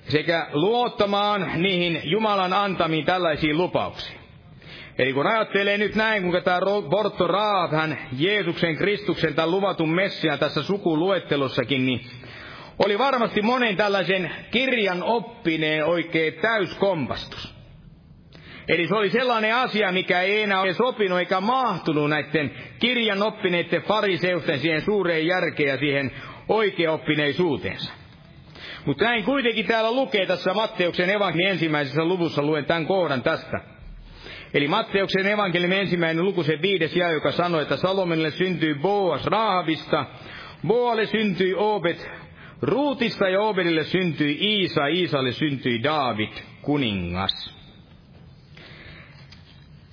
[0.09, 4.19] Sekä luottamaan niihin Jumalan antamiin tällaisiin lupauksiin.
[4.97, 10.39] Eli kun ajattelee nyt näin, kuinka tämä Porto Raab, hän Jeesuksen Kristuksen, tämän luvatun Messian
[10.39, 12.01] tässä sukuluettelossakin, niin
[12.85, 17.56] oli varmasti monen tällaisen kirjan oppineen oikein täyskompastus.
[18.67, 23.81] Eli se oli sellainen asia, mikä ei enää ole sopinut eikä mahtunut näiden kirjan oppineiden
[23.81, 26.11] fariseusten siihen suureen järkeen ja siihen
[26.49, 27.93] oikeaoppineisuuteensa.
[28.85, 33.61] Mutta näin kuitenkin täällä lukee tässä Matteuksen evankeliumin ensimmäisessä luvussa, luen tämän kohdan tästä.
[34.53, 40.05] Eli Matteuksen evankeliumin ensimmäinen luku, se viides jää, joka sanoi, että Salomonille syntyi Boas Raahavista,
[40.67, 42.09] Boalle syntyi Obet
[42.61, 47.56] Ruutista ja Obedille syntyi Iisa, Iisalle syntyi David, kuningas.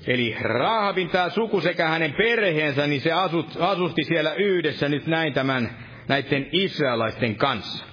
[0.07, 5.32] Eli Rahabin tämä suku sekä hänen perheensä, niin se asut, asusti siellä yhdessä nyt näin
[5.32, 5.70] tämän
[6.09, 7.84] näiden israelaisten kanssa.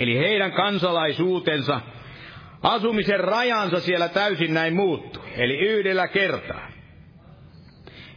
[0.00, 1.80] Eli heidän kansalaisuutensa,
[2.62, 5.28] asumisen rajansa siellä täysin näin muuttui.
[5.36, 6.72] Eli yhdellä kertaa.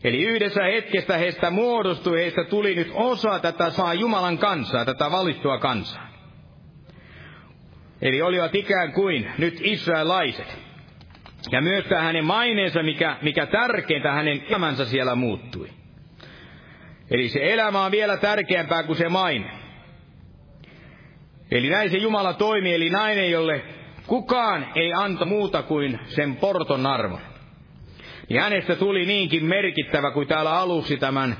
[0.03, 5.57] Eli yhdessä hetkestä heistä muodostui, heistä tuli nyt osa tätä saa Jumalan kansaa, tätä valittua
[5.57, 6.07] kansaa.
[8.01, 10.64] Eli olivat ikään kuin nyt israelaiset.
[11.51, 15.69] Ja myös tämä hänen maineensa, mikä, mikä tärkeintä, hänen elämänsä siellä muuttui.
[17.11, 19.51] Eli se elämä on vielä tärkeämpää kuin se maine.
[21.51, 23.63] Eli näin se Jumala toimi, eli nainen, jolle
[24.07, 27.21] kukaan ei anta muuta kuin sen porton arvon.
[28.29, 31.37] Ja hänestä tuli niinkin merkittävä kuin täällä aluksi tämän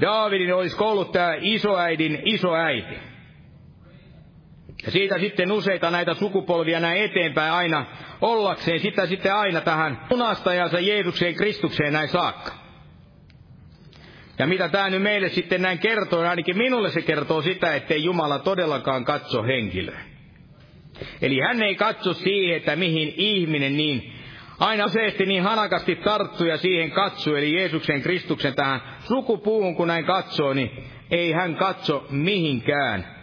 [0.00, 3.07] Daavidin olisi ollut tämä isoäidin isoäiti.
[4.84, 7.86] Ja siitä sitten useita näitä sukupolvia näin eteenpäin aina
[8.20, 12.52] ollakseen sitä sitten aina tähän punastajansa Jeesukseen Kristukseen näin saakka.
[14.38, 18.38] Ja mitä tämä nyt meille sitten näin kertoo, ainakin minulle se kertoo sitä, ettei Jumala
[18.38, 20.00] todellakaan katso henkilöä.
[21.22, 24.12] Eli hän ei katso siihen, että mihin ihminen niin
[24.58, 30.04] aina useasti niin hanakasti tarttuu ja siihen katsoo, eli Jeesuksen Kristuksen tähän sukupuuhun, kun näin
[30.04, 30.70] katsoo, niin
[31.10, 33.17] ei hän katso mihinkään.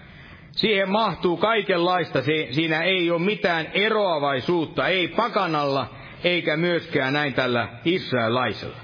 [0.56, 2.20] Siihen mahtuu kaikenlaista,
[2.52, 5.90] siinä ei ole mitään eroavaisuutta, ei pakanalla,
[6.24, 8.78] eikä myöskään näin tällä israelaisella.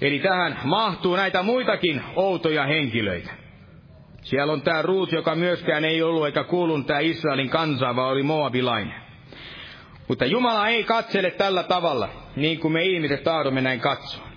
[0.00, 3.30] Eli tähän mahtuu näitä muitakin outoja henkilöitä.
[4.22, 8.22] Siellä on tämä Ruut, joka myöskään ei ollut eikä kuulunut tämä Israelin kansaa, vaan oli
[8.22, 8.94] moabilainen.
[10.08, 14.28] Mutta Jumala ei katsele tällä tavalla, niin kuin me ihmiset tahdomme näin katsoa.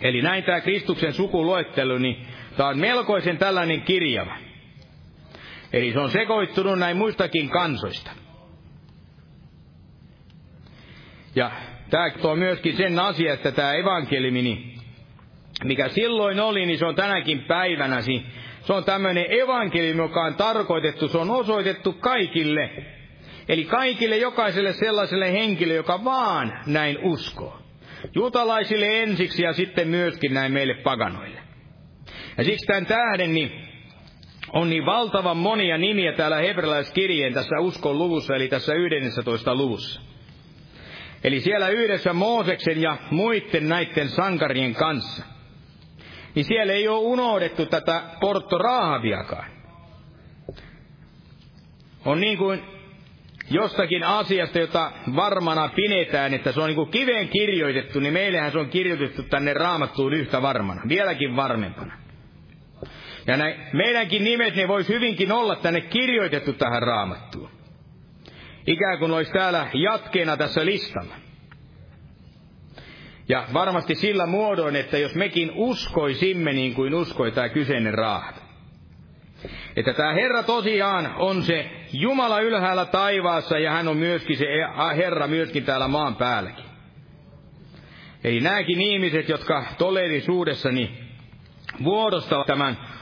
[0.00, 2.26] Eli näin tämä Kristuksen sukuluettelu, niin
[2.56, 4.36] tämä on melkoisen tällainen kirjava.
[5.72, 8.10] Eli se on sekoittunut näin muistakin kansoista.
[11.34, 11.50] Ja
[11.90, 14.78] tämä tuo myöskin sen asia, että tämä evankeliumi, niin
[15.64, 18.00] mikä silloin oli, niin se on tänäkin päivänä.
[18.62, 22.70] Se on tämmöinen evankeliumi, joka on tarkoitettu, se on osoitettu kaikille
[23.50, 27.58] Eli kaikille jokaiselle sellaiselle henkilölle, joka vaan näin uskoo.
[28.14, 31.39] Juutalaisille ensiksi ja sitten myöskin näin meille paganoille.
[32.38, 33.52] Ja siksi tämän tähden niin
[34.52, 40.00] on niin valtavan monia nimiä täällä hebrealaiskirjeen tässä uskon luvussa, eli tässä 11 luvussa.
[41.24, 45.24] Eli siellä yhdessä Mooseksen ja muiden näiden sankarien kanssa.
[46.34, 49.50] Niin siellä ei ole unohdettu tätä Porto Raahaviakaan.
[52.04, 52.62] On niin kuin
[53.50, 58.58] jostakin asiasta, jota varmana pidetään, että se on niin kuin kiveen kirjoitettu, niin meillähän se
[58.58, 61.99] on kirjoitettu tänne raamattuun yhtä varmana, vieläkin varmempana.
[63.30, 67.50] Ja näin, meidänkin nimet ne voisi hyvinkin olla tänne kirjoitettu tähän raamattuun.
[68.66, 71.14] Ikään kuin olisi täällä jatkeena tässä listalla.
[73.28, 78.42] Ja varmasti sillä muodoin, että jos mekin uskoisimme niin kuin uskoi tämä kyseinen raahat.
[79.76, 84.46] Että tämä Herra tosiaan on se Jumala ylhäällä taivaassa ja hän on myöskin se
[84.96, 86.64] Herra myöskin täällä maan päälläkin.
[88.24, 90.98] Eli nämäkin ihmiset, jotka todellisuudessani
[91.84, 92.99] vuodostavat tämän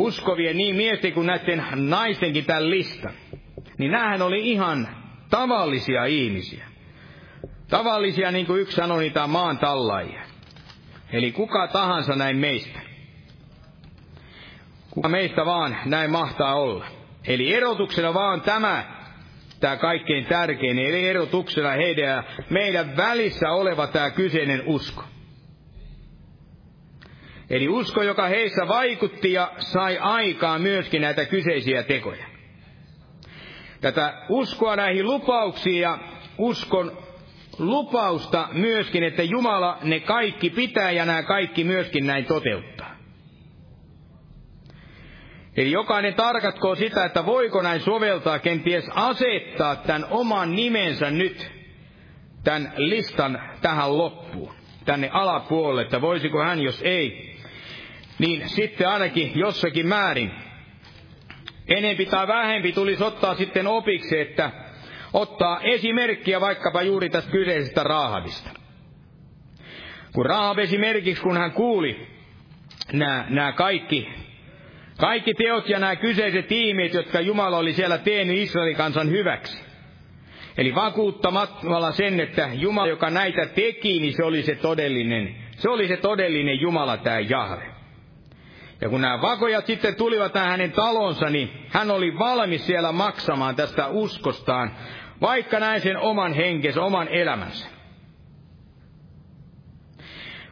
[0.00, 3.12] uskovien niin miesten kuin näiden naistenkin tämän listan,
[3.78, 4.88] niin näähän oli ihan
[5.30, 6.66] tavallisia ihmisiä.
[7.68, 10.22] Tavallisia, niin kuin yksi sanoi, niitä maan tallaajia.
[11.12, 12.80] Eli kuka tahansa näin meistä.
[14.90, 16.86] Kuka meistä vaan näin mahtaa olla.
[17.26, 18.84] Eli erotuksena vaan tämä,
[19.60, 25.04] tämä kaikkein tärkein, eli erotuksena heidän ja meidän välissä oleva tämä kyseinen usko.
[27.50, 32.26] Eli usko, joka heissä vaikutti ja sai aikaan myöskin näitä kyseisiä tekoja.
[33.80, 35.98] Tätä uskoa näihin lupauksiin ja
[36.38, 36.98] uskon
[37.58, 42.90] lupausta myöskin, että Jumala ne kaikki pitää ja nämä kaikki myöskin näin toteuttaa.
[45.56, 51.50] Eli jokainen tarkatkoon sitä, että voiko näin soveltaa, kenties asettaa tämän oman nimensä nyt
[52.44, 57.29] tämän listan tähän loppuun, tänne alapuolelle, että voisiko hän, jos ei,
[58.20, 60.30] niin sitten ainakin jossakin määrin
[61.68, 64.50] enempi tai vähempi tulisi ottaa sitten opiksi, että
[65.12, 68.50] ottaa esimerkkiä vaikkapa juuri tästä kyseisestä Raahabista.
[70.12, 72.06] Kun Raahab esimerkiksi, kun hän kuuli
[72.92, 74.08] nämä, nämä kaikki,
[74.98, 79.64] kaikki teot ja nämä kyseiset tiimit, jotka Jumala oli siellä tehnyt Israelin kansan hyväksi.
[80.58, 85.88] Eli vakuuttamalla sen, että Jumala, joka näitä teki, niin se oli se todellinen, se oli
[85.88, 87.79] se todellinen Jumala, tämä Jahve.
[88.80, 93.56] Ja kun nämä vakojat sitten tulivat tähän hänen talonsa, niin hän oli valmis siellä maksamaan
[93.56, 94.70] tästä uskostaan,
[95.20, 97.68] vaikka näin sen oman henkensä, oman elämänsä.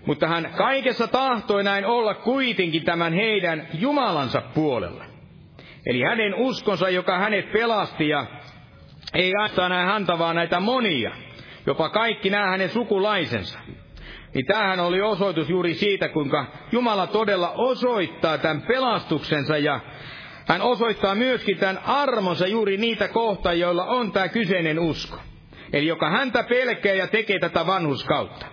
[0.07, 5.05] Mutta hän kaikessa tahtoi näin olla kuitenkin tämän heidän Jumalansa puolella.
[5.87, 8.27] Eli hänen uskonsa, joka hänet pelasti ja
[9.15, 11.11] ei ainoastaan häntä, vaan näitä monia,
[11.67, 13.59] jopa kaikki nämä hänen sukulaisensa.
[14.35, 19.81] Niin tämähän oli osoitus juuri siitä, kuinka Jumala todella osoittaa tämän pelastuksensa ja
[20.47, 25.19] hän osoittaa myöskin tämän armonsa juuri niitä kohtaa, joilla on tämä kyseinen usko.
[25.73, 28.47] Eli joka häntä pelkää ja tekee tätä vanhuskautta.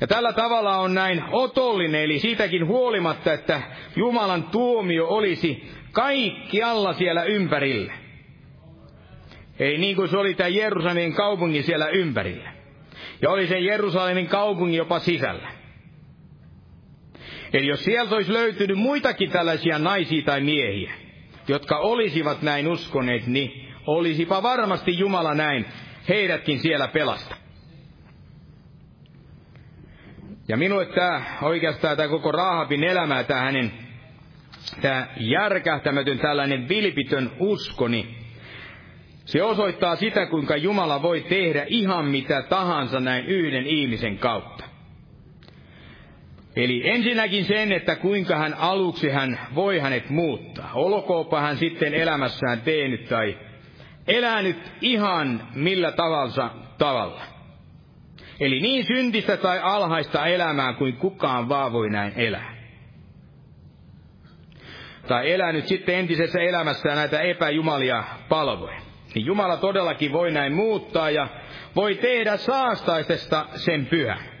[0.00, 3.62] Ja tällä tavalla on näin otollinen, eli siitäkin huolimatta, että
[3.96, 7.92] Jumalan tuomio olisi kaikkialla siellä ympärillä.
[9.58, 12.53] Ei niin kuin se oli tämä Jerusalemin kaupungin siellä ympärillä.
[13.22, 15.48] Ja oli se Jerusalemin kaupungin jopa sisällä.
[17.52, 20.92] Eli jos sieltä olisi löytynyt muitakin tällaisia naisia tai miehiä,
[21.48, 25.66] jotka olisivat näin uskoneet, niin olisipa varmasti Jumala näin
[26.08, 27.36] heidätkin siellä pelasta.
[30.48, 33.72] Ja minulle tämä oikeastaan tämä koko Rahabin elämä, tämä hänen
[34.80, 38.23] tämä järkähtämätön tällainen vilpitön uskoni,
[39.24, 44.64] se osoittaa sitä, kuinka Jumala voi tehdä ihan mitä tahansa näin yhden ihmisen kautta.
[46.56, 50.70] Eli ensinnäkin sen, että kuinka hän aluksi hän voi hänet muuttaa.
[50.74, 53.38] Olkoopa hän sitten elämässään tehnyt tai
[54.08, 57.22] elänyt ihan millä tavalla tavalla.
[58.40, 62.54] Eli niin syntistä tai alhaista elämää kuin kukaan vaan voi näin elää.
[65.08, 68.83] Tai elänyt sitten entisessä elämässään näitä epäjumalia palvoja.
[69.14, 71.28] Niin Jumala todellakin voi näin muuttaa ja
[71.76, 74.34] voi tehdä saastaisesta sen pyhän.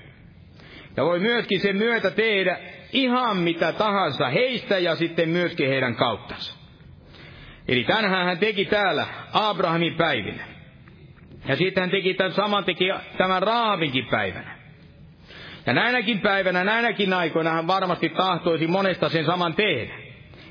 [0.96, 2.58] Ja voi myöskin sen myötä tehdä
[2.92, 6.54] ihan mitä tahansa heistä ja sitten myöskin heidän kauttansa.
[7.68, 10.44] Eli tänhän hän teki täällä Abrahamin päivinä.
[11.48, 12.84] Ja sitten hän teki tämän saman teki
[13.18, 14.58] tämän Raavinkin päivänä.
[15.66, 20.03] Ja näinäkin päivänä, näinäkin aikoina hän varmasti tahtoisi monesta sen saman tehdä.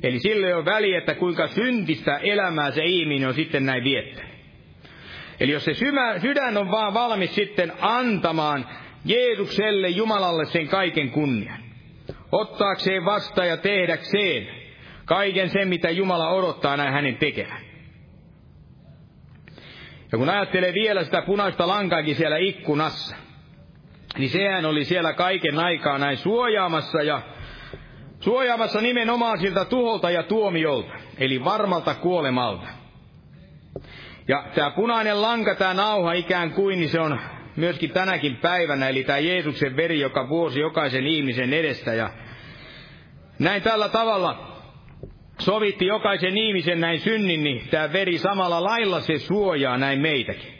[0.03, 4.33] Eli sille on väli, että kuinka syntistä elämää se ihminen on sitten näin viettänyt.
[5.39, 5.73] Eli jos se
[6.21, 8.65] sydän on vaan valmis sitten antamaan
[9.05, 11.59] Jeesukselle, Jumalalle sen kaiken kunnian.
[12.31, 14.47] Ottaakseen vastaan ja tehdäkseen
[15.05, 17.61] kaiken sen, mitä Jumala odottaa näin hänen tekevän.
[20.11, 23.15] Ja kun ajattelee vielä sitä punaista lankaakin siellä ikkunassa,
[24.17, 27.21] niin sehän oli siellä kaiken aikaa näin suojaamassa ja
[28.23, 32.67] suojaamassa nimenomaan siltä tuholta ja tuomiolta, eli varmalta kuolemalta.
[34.27, 37.19] Ja tämä punainen lanka, tämä nauha ikään kuin, niin se on
[37.55, 41.93] myöskin tänäkin päivänä, eli tämä Jeesuksen veri, joka vuosi jokaisen ihmisen edestä.
[41.93, 42.09] Ja
[43.39, 44.57] näin tällä tavalla
[45.39, 50.53] sovitti jokaisen ihmisen näin synnin, niin tämä veri samalla lailla se suojaa näin meitäkin.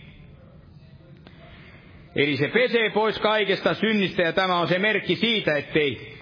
[2.15, 6.12] Eli se pesee pois kaikesta synnistä ja tämä on se merkki siitä, ettei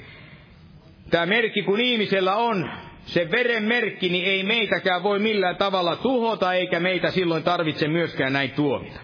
[1.12, 2.70] tämä merkki kun ihmisellä on
[3.06, 8.34] se veren merkki, niin ei meitäkään voi millään tavalla tuhota, eikä meitä silloin tarvitse myöskään
[8.34, 9.00] näin tuomita.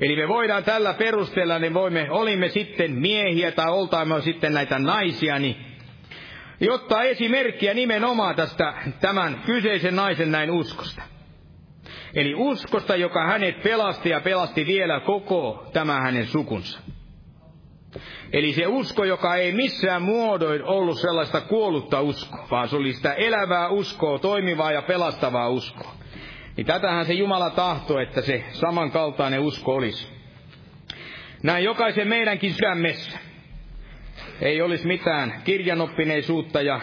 [0.00, 5.38] Eli me voidaan tällä perusteella, niin voimme, olimme sitten miehiä tai oltaamme sitten näitä naisia,
[5.38, 5.56] niin
[6.60, 11.02] jotta esimerkkiä nimenomaan tästä tämän kyseisen naisen näin uskosta.
[12.14, 16.80] Eli uskosta, joka hänet pelasti ja pelasti vielä koko tämä hänen sukunsa.
[18.32, 23.12] Eli se usko, joka ei missään muodoin ollut sellaista kuollutta uskoa, vaan se oli sitä
[23.12, 25.94] elävää uskoa, toimivaa ja pelastavaa uskoa.
[26.56, 30.08] Niin tätähän se Jumala tahtoo, että se samankaltainen usko olisi.
[31.42, 33.18] Näin jokaisen meidänkin sydämessä
[34.40, 36.80] ei olisi mitään kirjanoppineisuutta ja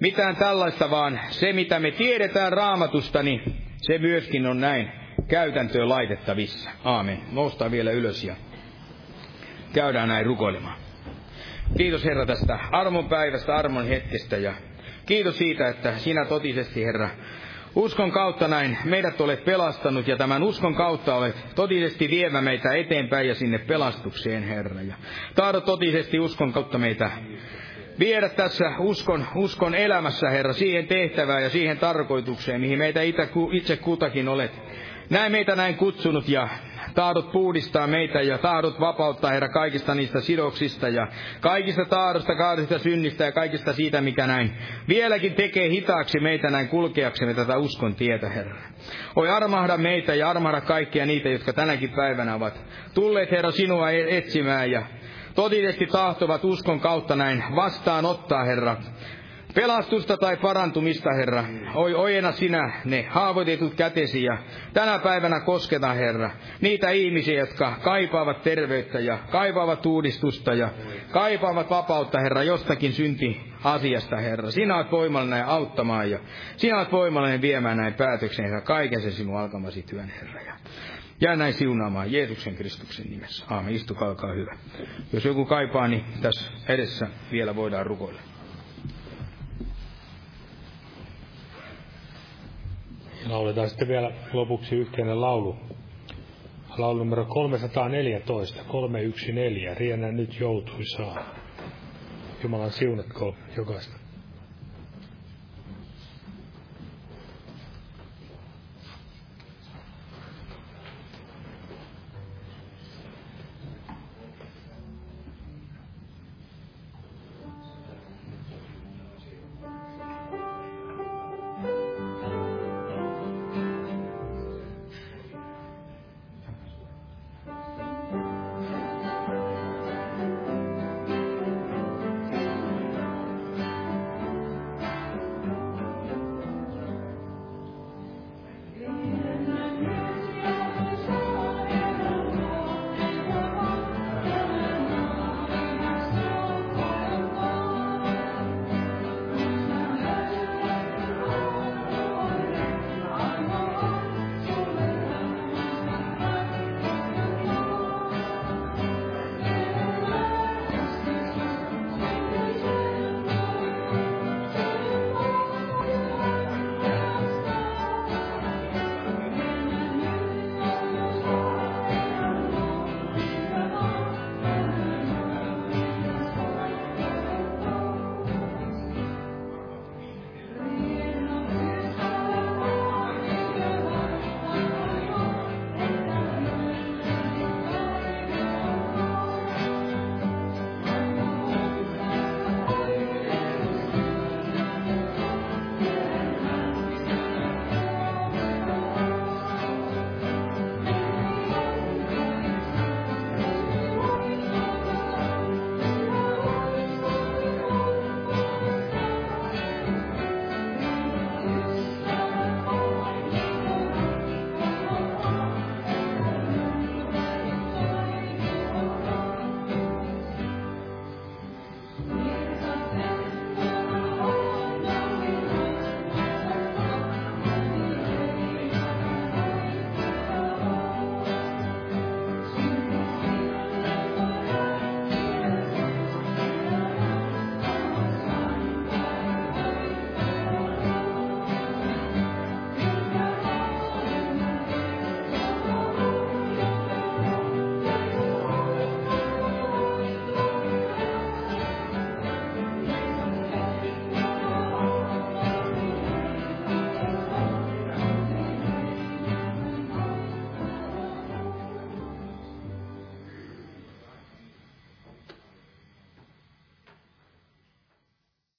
[0.00, 3.40] mitään tällaista, vaan se mitä me tiedetään raamatusta, niin
[3.76, 4.92] se myöskin on näin
[5.28, 6.70] käytäntöön laitettavissa.
[6.84, 7.20] Aamen.
[7.32, 8.36] Noustaan vielä ylös ja
[9.76, 10.78] käydään näin rukoilemaan.
[11.76, 14.52] Kiitos Herra tästä armon päivästä, armon hetkestä ja
[15.06, 17.08] kiitos siitä, että sinä totisesti Herra
[17.74, 23.28] uskon kautta näin meidät olet pelastanut ja tämän uskon kautta olet totisesti vievä meitä eteenpäin
[23.28, 24.82] ja sinne pelastukseen Herra.
[24.82, 24.94] Ja
[25.34, 27.10] tahdot totisesti uskon kautta meitä
[27.98, 33.00] viedä tässä uskon, uskon elämässä, Herra, siihen tehtävään ja siihen tarkoitukseen, mihin meitä
[33.52, 34.52] itse kutakin olet.
[35.10, 36.48] Näin meitä näin kutsunut ja
[36.96, 41.06] tahdot puhdistaa meitä ja tahdot vapauttaa, Herra, kaikista niistä sidoksista ja
[41.40, 44.52] kaikista tahdosta, kaikista synnistä ja kaikista siitä, mikä näin
[44.88, 48.56] vieläkin tekee hitaaksi meitä näin kulkeaksemme tätä uskon tietä, Herra.
[49.16, 52.54] Oi armahda meitä ja armahda kaikkia niitä, jotka tänäkin päivänä ovat
[52.94, 54.82] tulleet, Herra, sinua e- etsimään ja
[55.34, 58.76] totisesti tahtovat uskon kautta näin vastaanottaa, Herra,
[59.56, 61.44] pelastusta tai parantumista, Herra.
[61.74, 64.38] Oi, ojena sinä ne haavoitetut kätesi ja
[64.72, 66.30] tänä päivänä kosketa, Herra,
[66.60, 70.68] niitä ihmisiä, jotka kaipaavat terveyttä ja kaipaavat uudistusta ja
[71.10, 74.50] kaipaavat vapautta, Herra, jostakin synti asiasta, Herra.
[74.50, 76.18] Sinä olet voimallinen auttamaan ja
[76.56, 80.40] sinä olet voimallinen viemään näin päätöksen, Herra, kaiken se sinun alkamasi työn, Herra.
[80.42, 80.56] Ja
[81.20, 83.44] Jää näin siunaamaan Jeesuksen Kristuksen nimessä.
[83.50, 83.74] Aamen.
[83.74, 84.56] Istukaa, olkaa hyvä.
[85.12, 88.35] Jos joku kaipaa, niin tässä edessä vielä voidaan rukoilla.
[93.28, 95.56] Lauletaan sitten vielä lopuksi yhteinen laulu.
[96.78, 99.74] Laulu numero 314, 314.
[99.74, 101.34] Riennä nyt joutuisaa.
[102.42, 104.05] Jumalan siunatko jokaista.